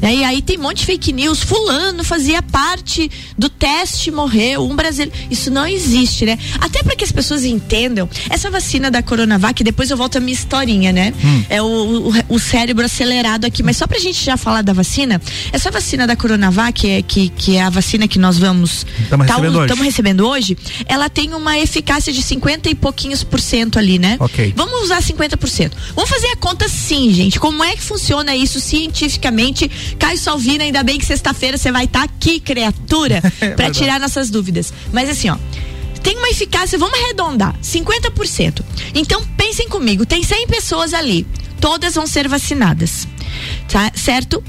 É, 0.00 0.14
E 0.14 0.24
aí 0.24 0.42
tem 0.42 0.58
um 0.58 0.62
monte 0.62 0.78
de 0.78 0.86
fake 0.86 1.12
news. 1.12 1.42
Fulano 1.42 2.04
fazia 2.04 2.40
parte 2.42 3.10
do 3.36 3.48
teste, 3.48 4.10
morreu. 4.10 4.64
Um 4.64 4.74
brasileiro. 4.76 5.12
Isso 5.30 5.50
não 5.50 5.66
existe, 5.66 6.24
né? 6.24 6.38
Até 6.60 6.82
para 6.82 6.94
que 6.96 7.04
as 7.04 7.12
pessoas 7.12 7.44
entendam. 7.44 8.08
Essa 8.30 8.50
vacina 8.50 8.90
da 8.90 9.02
Coronavac, 9.02 9.62
depois 9.64 9.90
eu 9.90 9.96
volto 9.96 10.16
à 10.16 10.20
minha 10.20 10.32
historinha, 10.34 10.92
né? 10.92 11.12
Hum. 11.24 11.44
É 11.48 11.60
o, 11.62 11.66
o, 12.08 12.12
o 12.34 12.38
cérebro 12.38 12.84
acelerado 12.84 13.44
aqui. 13.44 13.62
Mas 13.62 13.76
só 13.76 13.86
pra 13.86 13.98
gente 13.98 14.24
já 14.24 14.36
falar 14.36 14.62
da 14.62 14.72
vacina, 14.72 15.20
essa 15.52 15.70
vacina 15.70 16.06
da 16.06 16.14
Coronavac, 16.16 16.88
é, 16.88 17.02
que, 17.02 17.28
que 17.30 17.56
é 17.56 17.62
a 17.62 17.70
vacina 17.70 18.06
que 18.06 18.18
nós 18.18 18.38
vamos. 18.38 18.86
Tamo 19.08 19.24
tá- 19.26 19.34
recebendo 19.34 19.58
hoje. 19.58 19.82
recebendo 19.82 20.26
hoje, 20.26 20.58
ela 20.86 21.08
tem 21.08 21.34
uma 21.34 21.58
eficácia 21.58 22.12
de 22.12 22.22
50 22.22 22.68
e 22.70 22.74
pouquinhos 22.74 23.24
por 23.24 23.40
cento 23.40 23.78
ali, 23.78 23.98
né? 23.98 24.16
Ok. 24.20 24.52
Vamos 24.56 24.82
usar 24.82 25.02
50%. 25.02 25.72
Vamos 25.94 26.10
fazer 26.10 26.28
a 26.28 26.36
conta 26.36 26.68
sim, 26.68 27.12
gente. 27.12 27.40
Como 27.40 27.62
é 27.64 27.74
que 27.74 27.82
funciona 27.82 28.34
isso 28.36 28.60
cientificamente? 28.60 29.70
Caio 29.98 30.18
Salvina, 30.18 30.64
ainda 30.64 30.82
bem 30.82 30.98
que 30.98 31.06
sexta-feira 31.06 31.56
você 31.56 31.70
vai 31.70 31.84
estar 31.84 32.02
aqui, 32.02 32.40
criatura, 32.40 33.16
É 33.24 33.30
pra 33.30 33.46
verdade. 33.48 33.78
tirar 33.78 34.00
nossas 34.00 34.30
dúvidas. 34.30 34.72
Mas 34.92 35.08
assim, 35.08 35.28
ó. 35.30 35.36
Tem 36.02 36.16
uma 36.16 36.28
eficácia, 36.30 36.78
vamos 36.78 36.98
arredondar, 36.98 37.54
50%. 37.62 38.62
Então 38.94 39.22
pensem 39.36 39.68
comigo, 39.68 40.06
tem 40.06 40.22
100 40.22 40.46
pessoas 40.46 40.94
ali, 40.94 41.26
todas 41.60 41.96
vão 41.96 42.06
ser 42.06 42.28
vacinadas. 42.28 43.06
Tá? 43.68 43.90
Certo? 43.94 44.42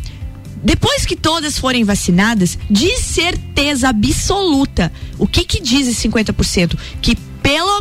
Depois 0.64 1.06
que 1.06 1.16
todas 1.16 1.58
forem 1.58 1.84
vacinadas, 1.84 2.58
de 2.70 2.96
certeza 2.98 3.90
absoluta, 3.90 4.92
o 5.18 5.26
que 5.26 5.44
que 5.44 5.62
diz 5.62 5.88
esse 5.88 6.08
50%? 6.08 6.78
Que 7.02 7.18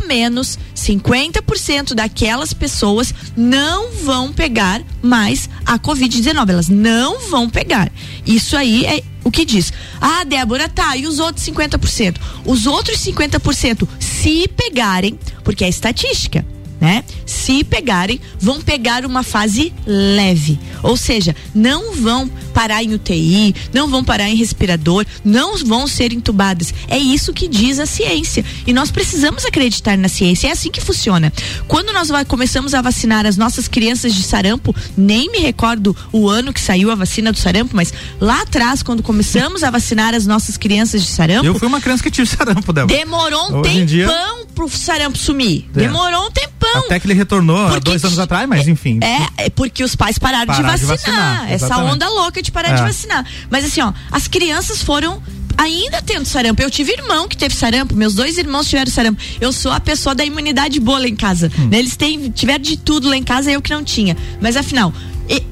menos 0.09 0.57
50% 0.75 1.93
daquelas 1.93 2.51
pessoas 2.51 3.13
não 3.37 3.91
vão 3.91 4.33
pegar 4.33 4.81
mais 5.01 5.47
a 5.63 5.77
Covid-19. 5.77 6.49
Elas 6.49 6.67
não 6.67 7.29
vão 7.29 7.47
pegar. 7.47 7.91
Isso 8.25 8.57
aí 8.57 8.85
é 8.85 9.03
o 9.23 9.29
que 9.29 9.45
diz. 9.45 9.71
Ah, 10.01 10.23
Débora, 10.23 10.67
tá, 10.67 10.97
e 10.97 11.05
os 11.05 11.19
outros 11.19 11.45
50%? 11.45 12.17
Os 12.43 12.65
outros 12.65 12.97
50%, 12.97 13.87
se 13.99 14.47
pegarem, 14.47 15.19
porque 15.43 15.63
é 15.63 15.69
estatística, 15.69 16.43
né? 16.79 17.03
Se 17.25 17.63
pegarem, 17.63 18.19
vão 18.39 18.61
pegar 18.61 19.05
uma 19.05 19.23
fase 19.23 19.73
leve. 19.85 20.59
Ou 20.83 20.95
seja, 20.95 21.35
não 21.53 21.93
vão 21.93 22.27
parar 22.53 22.83
em 22.83 22.93
UTI, 22.93 23.55
não 23.73 23.87
vão 23.87 24.03
parar 24.03 24.29
em 24.29 24.35
respirador, 24.35 25.05
não 25.23 25.57
vão 25.57 25.87
ser 25.87 26.13
entubadas. 26.13 26.73
É 26.87 26.97
isso 26.97 27.33
que 27.33 27.47
diz 27.47 27.79
a 27.79 27.85
ciência. 27.85 28.43
E 28.65 28.73
nós 28.73 28.91
precisamos 28.91 29.45
acreditar 29.45 29.97
na 29.97 30.07
ciência. 30.07 30.47
É 30.47 30.51
assim 30.51 30.71
que 30.71 30.81
funciona. 30.81 31.31
Quando 31.67 31.91
nós 31.93 32.09
começamos 32.27 32.73
a 32.73 32.81
vacinar 32.81 33.25
as 33.25 33.37
nossas 33.37 33.67
crianças 33.67 34.13
de 34.13 34.23
sarampo, 34.23 34.75
nem 34.97 35.31
me 35.31 35.39
recordo 35.39 35.95
o 36.11 36.27
ano 36.29 36.53
que 36.53 36.61
saiu 36.61 36.91
a 36.91 36.95
vacina 36.95 37.31
do 37.31 37.37
sarampo, 37.37 37.75
mas 37.75 37.93
lá 38.19 38.41
atrás, 38.41 38.81
quando 38.83 39.03
começamos 39.03 39.63
a 39.63 39.69
vacinar 39.71 40.13
as 40.13 40.25
nossas 40.25 40.57
crianças 40.57 41.01
de 41.03 41.09
sarampo, 41.09 41.45
Eu 41.45 41.55
fui 41.55 41.67
uma 41.67 41.81
criança 41.81 42.01
que 42.03 42.11
tive 42.11 42.27
sarampo, 42.27 42.71
Débora. 42.73 42.97
Demorou 42.97 43.51
um 43.51 43.59
Hoje 43.59 43.69
em 43.79 43.85
tempão 43.85 44.35
dia- 44.37 44.45
pro 44.55 44.69
sarampo 44.69 45.17
sumir. 45.17 45.65
É. 45.75 45.79
Demorou 45.79 46.27
um 46.27 46.31
tempão. 46.31 46.68
Até 46.77 46.99
que 46.99 47.07
ele 47.07 47.13
retornou 47.13 47.67
há 47.67 47.79
dois 47.79 48.03
anos 48.03 48.19
atrás, 48.19 48.47
mas 48.47 48.67
enfim. 48.67 48.99
É, 49.01 49.45
é 49.45 49.49
porque 49.49 49.83
os 49.83 49.95
pais 49.95 50.17
pararam, 50.17 50.47
Pararam 50.47 50.73
de 50.75 50.79
de 50.81 50.85
vacinar. 50.85 51.37
vacinar, 51.41 51.51
Essa 51.51 51.77
onda 51.77 52.07
louca 52.09 52.41
de 52.41 52.51
parar 52.51 52.69
É. 52.69 52.75
de 52.75 52.81
vacinar. 52.81 53.25
Mas 53.49 53.65
assim, 53.65 53.81
ó, 53.81 53.91
as 54.11 54.27
crianças 54.27 54.81
foram 54.81 55.21
ainda 55.57 56.01
tendo 56.01 56.25
sarampo. 56.25 56.61
Eu 56.61 56.69
tive 56.71 56.93
irmão 56.93 57.27
que 57.27 57.35
teve 57.35 57.53
sarampo, 57.53 57.93
meus 57.95 58.13
dois 58.15 58.37
irmãos 58.37 58.67
tiveram 58.69 58.89
sarampo. 58.91 59.21
Eu 59.41 59.51
sou 59.51 59.71
a 59.71 59.79
pessoa 59.79 60.15
da 60.15 60.23
imunidade 60.23 60.79
boa 60.79 60.99
lá 60.99 61.07
em 61.07 61.15
casa. 61.15 61.51
Hum. 61.59 61.67
Né? 61.67 61.79
Eles 61.79 61.95
têm, 61.97 62.29
tiveram 62.31 62.61
de 62.63 62.77
tudo 62.77 63.09
lá 63.09 63.17
em 63.17 63.23
casa, 63.23 63.51
eu 63.51 63.61
que 63.61 63.73
não 63.73 63.83
tinha. 63.83 64.15
Mas 64.41 64.55
afinal, 64.55 64.93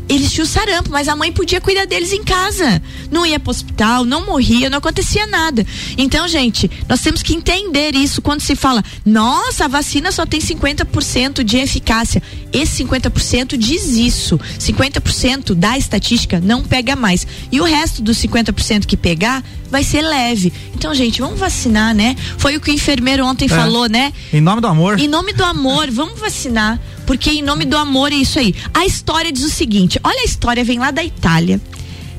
eles 0.09 0.31
tinham 0.31 0.45
sarampo, 0.45 0.89
mas 0.89 1.07
a 1.07 1.15
mãe 1.15 1.31
podia 1.31 1.61
cuidar 1.61 1.85
deles 1.85 2.11
em 2.11 2.23
casa. 2.23 2.81
Não 3.11 3.25
ia 3.25 3.39
pro 3.39 3.51
hospital, 3.51 4.05
não 4.05 4.25
morria, 4.25 4.69
não 4.69 4.79
acontecia 4.79 5.27
nada. 5.27 5.65
Então, 5.97 6.27
gente, 6.27 6.69
nós 6.89 7.01
temos 7.01 7.21
que 7.21 7.35
entender 7.35 7.93
isso 7.93 8.21
quando 8.21 8.41
se 8.41 8.55
fala, 8.55 8.83
nossa, 9.05 9.65
a 9.65 9.67
vacina 9.67 10.11
só 10.11 10.25
tem 10.25 10.39
50% 10.39 11.43
de 11.43 11.57
eficácia. 11.57 12.23
Esse 12.57 12.83
50% 12.83 13.57
diz 13.57 13.87
isso. 13.95 14.39
50% 14.59 15.53
da 15.53 15.77
estatística 15.77 16.39
não 16.39 16.63
pega 16.63 16.95
mais. 16.95 17.25
E 17.51 17.59
o 17.59 17.63
resto 17.63 18.01
dos 18.01 18.17
50% 18.17 18.85
que 18.85 18.97
pegar 18.97 19.43
vai 19.69 19.83
ser 19.83 20.01
leve. 20.01 20.51
Então, 20.73 20.93
gente, 20.93 21.21
vamos 21.21 21.39
vacinar, 21.39 21.93
né? 21.93 22.15
Foi 22.37 22.55
o 22.55 22.61
que 22.61 22.71
o 22.71 22.73
enfermeiro 22.73 23.25
ontem 23.25 23.45
É. 23.45 23.49
falou, 23.49 23.87
né? 23.87 24.11
Em 24.33 24.41
nome 24.41 24.61
do 24.61 24.67
amor. 24.67 24.99
Em 24.99 25.07
nome 25.07 25.33
do 25.33 25.43
amor, 25.43 25.89
vamos 25.91 26.19
vacinar. 26.19 26.79
Porque 27.05 27.29
em 27.31 27.41
nome 27.41 27.65
do 27.65 27.77
amor 27.77 28.11
é 28.11 28.15
isso 28.15 28.39
aí. 28.39 28.53
A 28.73 28.85
história 28.85 29.31
diz 29.31 29.43
o 29.43 29.49
seguinte: 29.49 29.99
olha 30.03 30.21
a 30.21 30.25
história, 30.25 30.63
vem 30.63 30.79
lá 30.79 30.91
da 30.91 31.03
Itália, 31.03 31.61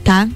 tá? 0.05 0.29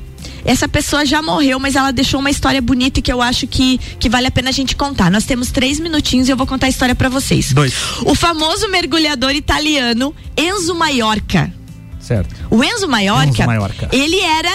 Essa 0.44 0.68
pessoa 0.68 1.06
já 1.06 1.22
morreu, 1.22 1.58
mas 1.58 1.76
ela 1.76 1.92
deixou 1.92 2.20
uma 2.20 2.30
história 2.30 2.60
bonita 2.60 2.98
e 2.98 3.02
que 3.02 3.12
eu 3.12 3.22
acho 3.22 3.46
que, 3.46 3.78
que 3.98 4.08
vale 4.08 4.26
a 4.26 4.30
pena 4.30 4.48
a 4.48 4.52
gente 4.52 4.74
contar. 4.74 5.10
Nós 5.10 5.24
temos 5.24 5.50
três 5.50 5.78
minutinhos 5.78 6.28
e 6.28 6.32
eu 6.32 6.36
vou 6.36 6.46
contar 6.46 6.66
a 6.66 6.70
história 6.70 6.94
pra 6.94 7.08
vocês. 7.08 7.52
Dois. 7.52 7.72
O 8.04 8.14
famoso 8.14 8.68
mergulhador 8.68 9.32
italiano 9.32 10.14
Enzo 10.36 10.74
Maiorca. 10.74 11.52
Certo. 12.00 12.34
O 12.50 12.62
Enzo 12.62 12.88
Maiorca, 12.88 13.28
Enzo 13.28 13.46
Maiorca. 13.46 13.88
ele 13.92 14.18
era 14.18 14.50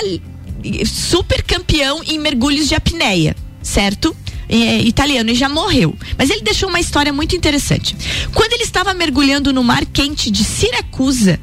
super 0.85 1.41
campeão 1.43 2.01
em 2.03 2.19
mergulhos 2.19 2.67
de 2.67 2.75
apneia, 2.75 3.35
certo? 3.61 4.15
É, 4.49 4.79
italiano 4.79 5.29
e 5.29 5.35
já 5.35 5.49
morreu. 5.49 5.95
Mas 6.17 6.29
ele 6.29 6.41
deixou 6.41 6.69
uma 6.69 6.79
história 6.79 7.11
muito 7.11 7.35
interessante. 7.35 7.95
Quando 8.33 8.53
ele 8.53 8.63
estava 8.63 8.93
mergulhando 8.93 9.51
no 9.51 9.63
mar 9.63 9.85
quente 9.85 10.31
de 10.31 10.43
Siracusa, 10.43 11.37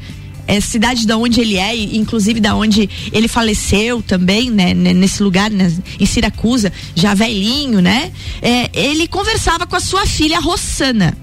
é, 0.46 0.60
cidade 0.60 1.06
da 1.06 1.16
onde 1.16 1.40
ele 1.40 1.56
é, 1.56 1.74
e 1.74 1.96
inclusive 1.96 2.40
da 2.40 2.54
onde 2.54 2.88
ele 3.12 3.28
faleceu 3.28 4.02
também, 4.02 4.50
né, 4.50 4.74
nesse 4.74 5.22
lugar, 5.22 5.50
né, 5.50 5.72
em 5.98 6.06
Siracusa, 6.06 6.72
já 6.94 7.14
velhinho, 7.14 7.80
né? 7.80 8.12
É, 8.42 8.70
ele 8.72 9.06
conversava 9.08 9.66
com 9.66 9.76
a 9.76 9.80
sua 9.80 10.06
filha 10.06 10.40
Rossana, 10.40 11.16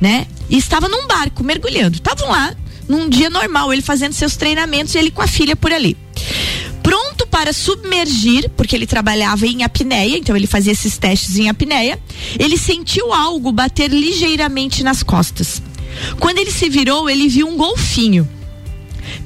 né? 0.00 0.26
E 0.48 0.56
estava 0.56 0.88
num 0.88 1.06
barco 1.06 1.42
mergulhando. 1.42 1.96
Estavam 1.96 2.28
lá 2.28 2.54
num 2.88 3.08
dia 3.08 3.28
normal, 3.28 3.72
ele 3.72 3.82
fazendo 3.82 4.12
seus 4.12 4.36
treinamentos 4.36 4.94
e 4.94 4.98
ele 4.98 5.10
com 5.10 5.22
a 5.22 5.26
filha 5.26 5.56
por 5.56 5.72
ali 5.72 5.96
pronto 6.86 7.26
para 7.26 7.52
submergir, 7.52 8.48
porque 8.56 8.76
ele 8.76 8.86
trabalhava 8.86 9.44
em 9.44 9.64
apneia, 9.64 10.16
então 10.16 10.36
ele 10.36 10.46
fazia 10.46 10.70
esses 10.70 10.96
testes 10.96 11.36
em 11.36 11.48
apneia. 11.48 11.98
Ele 12.38 12.56
sentiu 12.56 13.12
algo 13.12 13.50
bater 13.50 13.90
ligeiramente 13.90 14.84
nas 14.84 15.02
costas. 15.02 15.60
Quando 16.20 16.38
ele 16.38 16.52
se 16.52 16.68
virou, 16.68 17.10
ele 17.10 17.28
viu 17.28 17.48
um 17.48 17.56
golfinho. 17.56 18.28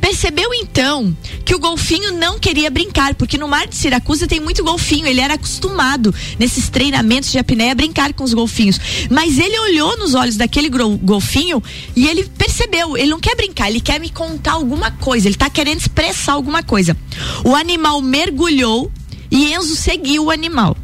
Percebeu 0.01 0.53
então 0.55 1.17
que 1.45 1.55
o 1.55 1.59
golfinho 1.59 2.13
não 2.13 2.39
queria 2.39 2.71
brincar, 2.71 3.15
porque 3.15 3.39
no 3.39 3.49
mar 3.49 3.67
de 3.67 3.77
Siracusa 3.77 4.27
tem 4.27 4.41
muito 4.41 4.65
golfinho. 4.65 5.07
Ele 5.07 5.21
era 5.21 5.35
acostumado 5.35 6.15
nesses 6.39 6.69
treinamentos 6.69 7.31
de 7.31 7.39
apneia 7.39 7.73
a 7.73 7.75
brincar 7.75 8.13
com 8.13 8.25
os 8.25 8.35
golfinhos. 8.35 8.81
Mas 9.11 9.39
ele 9.39 9.59
olhou 9.59 9.97
nos 9.99 10.15
olhos 10.15 10.37
daquele 10.37 10.69
golfinho 10.69 11.63
e 11.95 12.07
ele 12.07 12.25
percebeu, 12.25 12.97
ele 12.97 13.11
não 13.11 13.21
quer 13.21 13.37
brincar, 13.37 13.71
ele 13.71 13.81
quer 13.81 14.01
me 14.01 14.11
contar 14.11 14.53
alguma 14.53 14.91
coisa, 14.91 15.27
ele 15.29 15.35
está 15.35 15.51
querendo 15.51 15.81
expressar 15.81 16.33
alguma 16.33 16.63
coisa. 16.63 16.97
O 17.45 17.55
animal 17.55 18.01
mergulhou 18.01 18.91
e 19.31 19.53
Enzo 19.53 19.77
seguiu 19.77 20.25
o 20.25 20.31
animal 20.31 20.77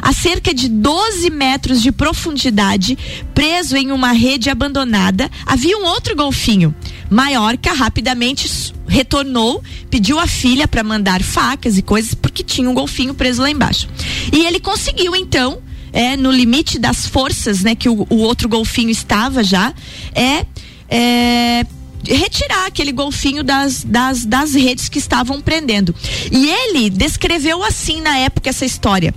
a 0.00 0.12
cerca 0.12 0.54
de 0.54 0.68
12 0.68 1.28
metros 1.30 1.82
de 1.82 1.92
profundidade, 1.92 2.96
preso 3.34 3.76
em 3.76 3.90
uma 3.92 4.12
rede 4.12 4.48
abandonada, 4.48 5.30
havia 5.44 5.76
um 5.76 5.84
outro 5.84 6.14
golfinho. 6.16 6.74
Maiorca 7.12 7.74
rapidamente 7.74 8.72
retornou, 8.88 9.62
pediu 9.90 10.18
a 10.18 10.26
filha 10.26 10.66
para 10.66 10.82
mandar 10.82 11.22
facas 11.22 11.76
e 11.76 11.82
coisas 11.82 12.14
porque 12.14 12.42
tinha 12.42 12.68
um 12.68 12.74
golfinho 12.74 13.14
preso 13.14 13.42
lá 13.42 13.50
embaixo. 13.50 13.88
E 14.32 14.46
ele 14.46 14.58
conseguiu 14.58 15.14
então, 15.14 15.58
é, 15.92 16.16
no 16.16 16.30
limite 16.30 16.78
das 16.78 17.06
forças, 17.06 17.62
né, 17.62 17.74
que 17.74 17.88
o, 17.88 18.06
o 18.08 18.16
outro 18.16 18.48
golfinho 18.48 18.90
estava 18.90 19.44
já, 19.44 19.74
é, 20.14 20.46
é 20.88 21.66
retirar 22.08 22.66
aquele 22.66 22.92
golfinho 22.92 23.44
das, 23.44 23.84
das, 23.84 24.24
das 24.24 24.54
redes 24.54 24.88
que 24.88 24.98
estavam 24.98 25.40
prendendo. 25.40 25.94
E 26.30 26.48
ele 26.48 26.90
descreveu 26.90 27.62
assim 27.62 28.00
na 28.00 28.16
época 28.18 28.48
essa 28.48 28.64
história. 28.64 29.14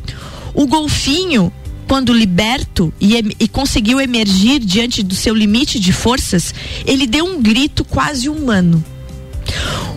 O 0.54 0.68
golfinho, 0.68 1.52
quando 1.88 2.14
liberto 2.14 2.94
e, 3.00 3.16
e, 3.40 3.48
conseguiu 3.48 4.00
emergir 4.00 4.60
diante 4.60 5.04
do 5.04 5.16
seu 5.16 5.34
limite 5.34 5.80
de 5.80 5.94
forças, 5.94 6.54
ele 6.86 7.06
deu 7.06 7.26
um 7.26 7.42
grito 7.42 7.84
quase 7.84 8.30
humano. 8.30 8.84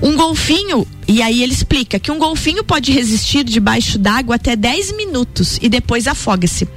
Um 0.03 0.15
golfinho, 0.17 0.87
e 1.07 1.23
aí 1.23 1.43
ele 1.43 1.53
explica 1.53 1.99
que 1.99 2.11
um 2.13 2.19
golfinho 2.19 2.63
pode 2.63 2.93
resistir 2.93 3.43
debaixo 3.43 3.99
d'água 3.99 4.37
até 4.37 4.55
10 4.55 4.97
minutos 4.97 5.59
e 5.61 5.69
depois 5.69 6.07
afoga-se. 6.07 6.69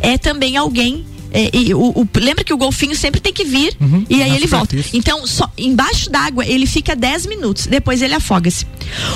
É 0.00 0.18
também 0.18 0.56
alguém 0.56 1.06
é, 1.32 1.50
e, 1.52 1.74
o, 1.74 1.90
o, 1.90 2.08
lembra 2.16 2.44
que 2.44 2.52
o 2.52 2.56
golfinho 2.56 2.96
sempre 2.96 3.20
tem 3.20 3.32
que 3.32 3.44
vir 3.44 3.76
uhum, 3.80 4.04
e 4.08 4.22
aí 4.22 4.34
ele 4.34 4.46
volta. 4.46 4.76
Então, 4.92 5.26
só, 5.26 5.50
embaixo 5.56 6.10
d'água 6.10 6.46
ele 6.46 6.66
fica 6.66 6.96
10 6.96 7.26
minutos, 7.26 7.66
depois 7.66 8.02
ele 8.02 8.14
afoga-se. 8.14 8.66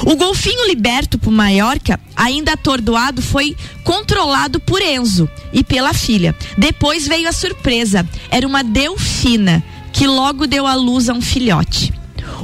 O 0.04 0.16
golfinho 0.16 0.66
liberto 0.68 1.18
por 1.18 1.30
Maiorca, 1.30 1.98
ainda 2.14 2.52
atordoado, 2.52 3.22
foi 3.22 3.56
controlado 3.82 4.60
por 4.60 4.80
Enzo 4.82 5.28
e 5.52 5.64
pela 5.64 5.94
filha. 5.94 6.34
Depois 6.56 7.06
veio 7.06 7.28
a 7.28 7.32
surpresa: 7.32 8.06
era 8.30 8.46
uma 8.46 8.62
delfina 8.62 9.62
que 9.92 10.06
logo 10.06 10.46
deu 10.46 10.66
à 10.66 10.74
luz 10.74 11.08
a 11.08 11.14
um 11.14 11.20
filhote. 11.20 11.92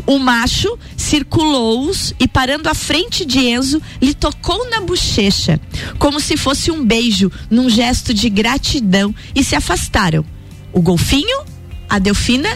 O 0.06 0.18
macho 0.18 0.78
circulou-os 0.96 2.14
e, 2.18 2.26
parando 2.26 2.68
à 2.68 2.74
frente 2.74 3.24
de 3.24 3.40
Enzo, 3.40 3.80
lhe 4.00 4.14
tocou 4.14 4.68
na 4.70 4.80
bochecha, 4.80 5.60
como 5.98 6.20
se 6.20 6.36
fosse 6.36 6.70
um 6.70 6.84
beijo, 6.84 7.30
num 7.50 7.68
gesto 7.68 8.14
de 8.14 8.28
gratidão, 8.28 9.14
e 9.34 9.44
se 9.44 9.54
afastaram. 9.54 10.24
O 10.72 10.80
golfinho, 10.80 11.44
a 11.88 11.98
delfina 11.98 12.48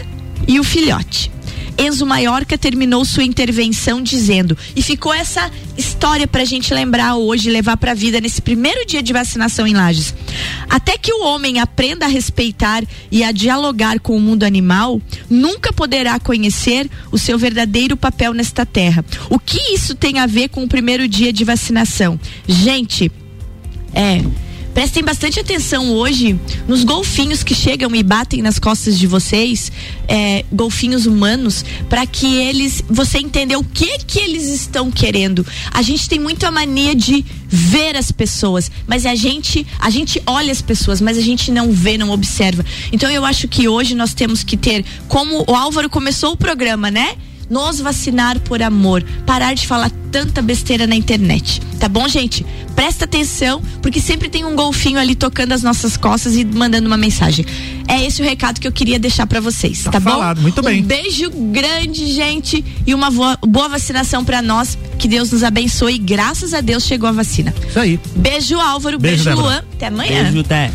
e 0.47 0.59
o 0.59 0.63
filhote. 0.63 1.31
Enzo 1.77 2.05
Maiorca 2.05 2.57
terminou 2.57 3.03
sua 3.03 3.23
intervenção 3.23 4.01
dizendo, 4.01 4.57
e 4.75 4.81
ficou 4.81 5.13
essa 5.13 5.51
história 5.77 6.27
pra 6.27 6.45
gente 6.45 6.73
lembrar 6.73 7.15
hoje, 7.15 7.49
levar 7.49 7.77
pra 7.77 7.93
vida 7.93 8.21
nesse 8.21 8.41
primeiro 8.41 8.85
dia 8.85 9.01
de 9.01 9.13
vacinação 9.13 9.65
em 9.65 9.73
Lages. 9.73 10.13
Até 10.69 10.97
que 10.97 11.13
o 11.13 11.23
homem 11.23 11.59
aprenda 11.59 12.05
a 12.05 12.09
respeitar 12.09 12.83
e 13.11 13.23
a 13.23 13.31
dialogar 13.31 13.99
com 13.99 14.15
o 14.15 14.21
mundo 14.21 14.43
animal, 14.43 15.01
nunca 15.29 15.73
poderá 15.73 16.19
conhecer 16.19 16.89
o 17.11 17.17
seu 17.17 17.37
verdadeiro 17.37 17.97
papel 17.97 18.33
nesta 18.33 18.65
terra. 18.65 19.03
O 19.29 19.39
que 19.39 19.73
isso 19.73 19.95
tem 19.95 20.19
a 20.19 20.25
ver 20.25 20.49
com 20.49 20.63
o 20.63 20.67
primeiro 20.67 21.07
dia 21.07 21.33
de 21.33 21.43
vacinação? 21.43 22.19
Gente, 22.47 23.11
é 23.93 24.23
Prestem 24.73 25.03
bastante 25.03 25.39
atenção 25.39 25.91
hoje 25.91 26.39
nos 26.67 26.83
golfinhos 26.83 27.43
que 27.43 27.53
chegam 27.53 27.93
e 27.95 28.01
batem 28.01 28.41
nas 28.41 28.57
costas 28.57 28.97
de 28.97 29.05
vocês, 29.05 29.71
é, 30.07 30.43
golfinhos 30.51 31.05
humanos, 31.05 31.63
para 31.87 32.07
que 32.07 32.37
eles, 32.37 32.83
você 32.89 33.19
entender 33.19 33.55
o 33.55 33.63
que 33.63 33.99
que 33.99 34.19
eles 34.19 34.45
estão 34.47 34.89
querendo. 34.89 35.45
A 35.71 35.83
gente 35.83 36.09
tem 36.09 36.19
muito 36.19 36.43
a 36.45 36.51
mania 36.51 36.95
de 36.95 37.23
ver 37.47 37.95
as 37.95 38.11
pessoas, 38.11 38.71
mas 38.87 39.05
a 39.05 39.13
gente, 39.13 39.65
a 39.79 39.91
gente 39.91 40.19
olha 40.25 40.51
as 40.51 40.61
pessoas, 40.61 40.99
mas 40.99 41.19
a 41.19 41.21
gente 41.21 41.51
não 41.51 41.71
vê, 41.71 41.95
não 41.95 42.09
observa. 42.09 42.65
Então 42.91 43.11
eu 43.11 43.23
acho 43.23 43.47
que 43.47 43.67
hoje 43.67 43.93
nós 43.93 44.15
temos 44.15 44.43
que 44.43 44.57
ter, 44.57 44.83
como 45.07 45.45
o 45.47 45.55
Álvaro 45.55 45.87
começou 45.87 46.33
o 46.33 46.37
programa, 46.37 46.89
né? 46.89 47.15
Nos 47.53 47.79
vacinar 47.79 48.39
por 48.39 48.63
amor, 48.63 49.03
parar 49.27 49.53
de 49.53 49.67
falar 49.67 49.91
tanta 50.11 50.41
besteira 50.41 50.87
na 50.87 50.95
internet. 50.95 51.61
Tá 51.79 51.87
bom, 51.87 52.07
gente? 52.07 52.43
Presta 52.75 53.05
atenção, 53.05 53.61
porque 53.79 54.01
sempre 54.01 54.27
tem 54.27 54.43
um 54.43 54.55
golfinho 54.55 54.99
ali 54.99 55.13
tocando 55.15 55.51
as 55.51 55.61
nossas 55.61 55.95
costas 55.95 56.35
e 56.35 56.43
mandando 56.43 56.87
uma 56.87 56.97
mensagem. 56.97 57.45
É 57.87 58.03
esse 58.03 58.21
o 58.21 58.25
recado 58.25 58.59
que 58.59 58.67
eu 58.67 58.71
queria 58.71 58.97
deixar 58.97 59.27
para 59.27 59.39
vocês, 59.39 59.83
tá, 59.83 59.91
tá 59.91 60.01
falado, 60.01 60.37
bom? 60.37 60.43
Muito 60.43 60.61
bem. 60.63 60.81
Um 60.81 60.85
beijo 60.85 61.29
grande, 61.29 62.11
gente, 62.11 62.65
e 62.87 62.93
uma 62.93 63.11
boa, 63.11 63.37
boa 63.45 63.69
vacinação 63.69 64.25
para 64.25 64.41
nós. 64.41 64.77
Que 64.97 65.07
Deus 65.07 65.31
nos 65.31 65.43
abençoe. 65.43 65.99
Graças 65.99 66.53
a 66.53 66.61
Deus 66.61 66.83
chegou 66.83 67.07
a 67.07 67.11
vacina. 67.11 67.53
Isso 67.67 67.79
aí. 67.79 67.99
Beijo, 68.15 68.59
Álvaro. 68.59 68.97
Beijo, 68.97 69.25
beijo 69.25 69.39
Luan. 69.39 69.63
Até 69.73 69.87
amanhã. 69.87 70.23
Beijo, 70.23 70.39
até. 70.39 70.71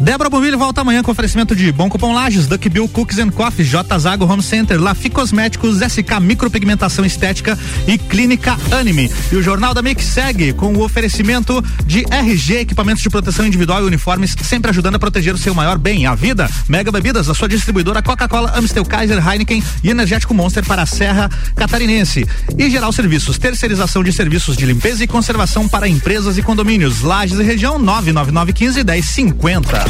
Débora 0.00 0.30
Bombilho 0.30 0.56
volta 0.56 0.80
amanhã 0.80 1.02
com 1.02 1.10
oferecimento 1.10 1.54
de 1.54 1.70
Bom 1.70 1.90
Cupom 1.90 2.14
Lages, 2.14 2.46
Duck 2.46 2.66
Bill 2.70 2.88
Cookies 2.88 3.18
and 3.18 3.28
Coffee, 3.28 3.66
J 3.66 3.98
Zago 3.98 4.24
Home 4.24 4.42
Center, 4.42 4.80
Lafi 4.80 5.10
Cosméticos, 5.10 5.82
SK 5.82 6.18
Micropigmentação 6.22 7.04
Estética 7.04 7.58
e 7.86 7.98
Clínica 7.98 8.56
Anime. 8.72 9.10
E 9.30 9.36
o 9.36 9.42
Jornal 9.42 9.74
da 9.74 9.82
Mix 9.82 10.06
segue 10.06 10.54
com 10.54 10.72
o 10.72 10.82
oferecimento 10.82 11.62
de 11.84 12.02
RG, 12.10 12.60
equipamentos 12.60 13.02
de 13.02 13.10
proteção 13.10 13.46
individual 13.46 13.82
e 13.82 13.86
uniformes, 13.86 14.34
sempre 14.42 14.70
ajudando 14.70 14.94
a 14.94 14.98
proteger 14.98 15.34
o 15.34 15.38
seu 15.38 15.54
maior 15.54 15.76
bem, 15.76 16.06
a 16.06 16.14
vida. 16.14 16.48
Mega 16.66 16.90
Bebidas, 16.90 17.28
a 17.28 17.34
sua 17.34 17.46
distribuidora 17.46 18.02
Coca-Cola, 18.02 18.54
Amstel 18.56 18.86
Kaiser, 18.86 19.18
Heineken 19.18 19.62
e 19.84 19.90
Energético 19.90 20.32
Monster 20.32 20.64
para 20.64 20.80
a 20.80 20.86
Serra 20.86 21.28
Catarinense. 21.54 22.26
E 22.56 22.70
Geral 22.70 22.90
Serviços, 22.90 23.36
terceirização 23.36 24.02
de 24.02 24.14
serviços 24.14 24.56
de 24.56 24.64
limpeza 24.64 25.04
e 25.04 25.06
conservação 25.06 25.68
para 25.68 25.86
empresas 25.86 26.38
e 26.38 26.42
condomínios. 26.42 27.02
Lages 27.02 27.38
e 27.38 27.42
região 27.42 27.78
99915 27.78 28.82
1050. 28.82 29.89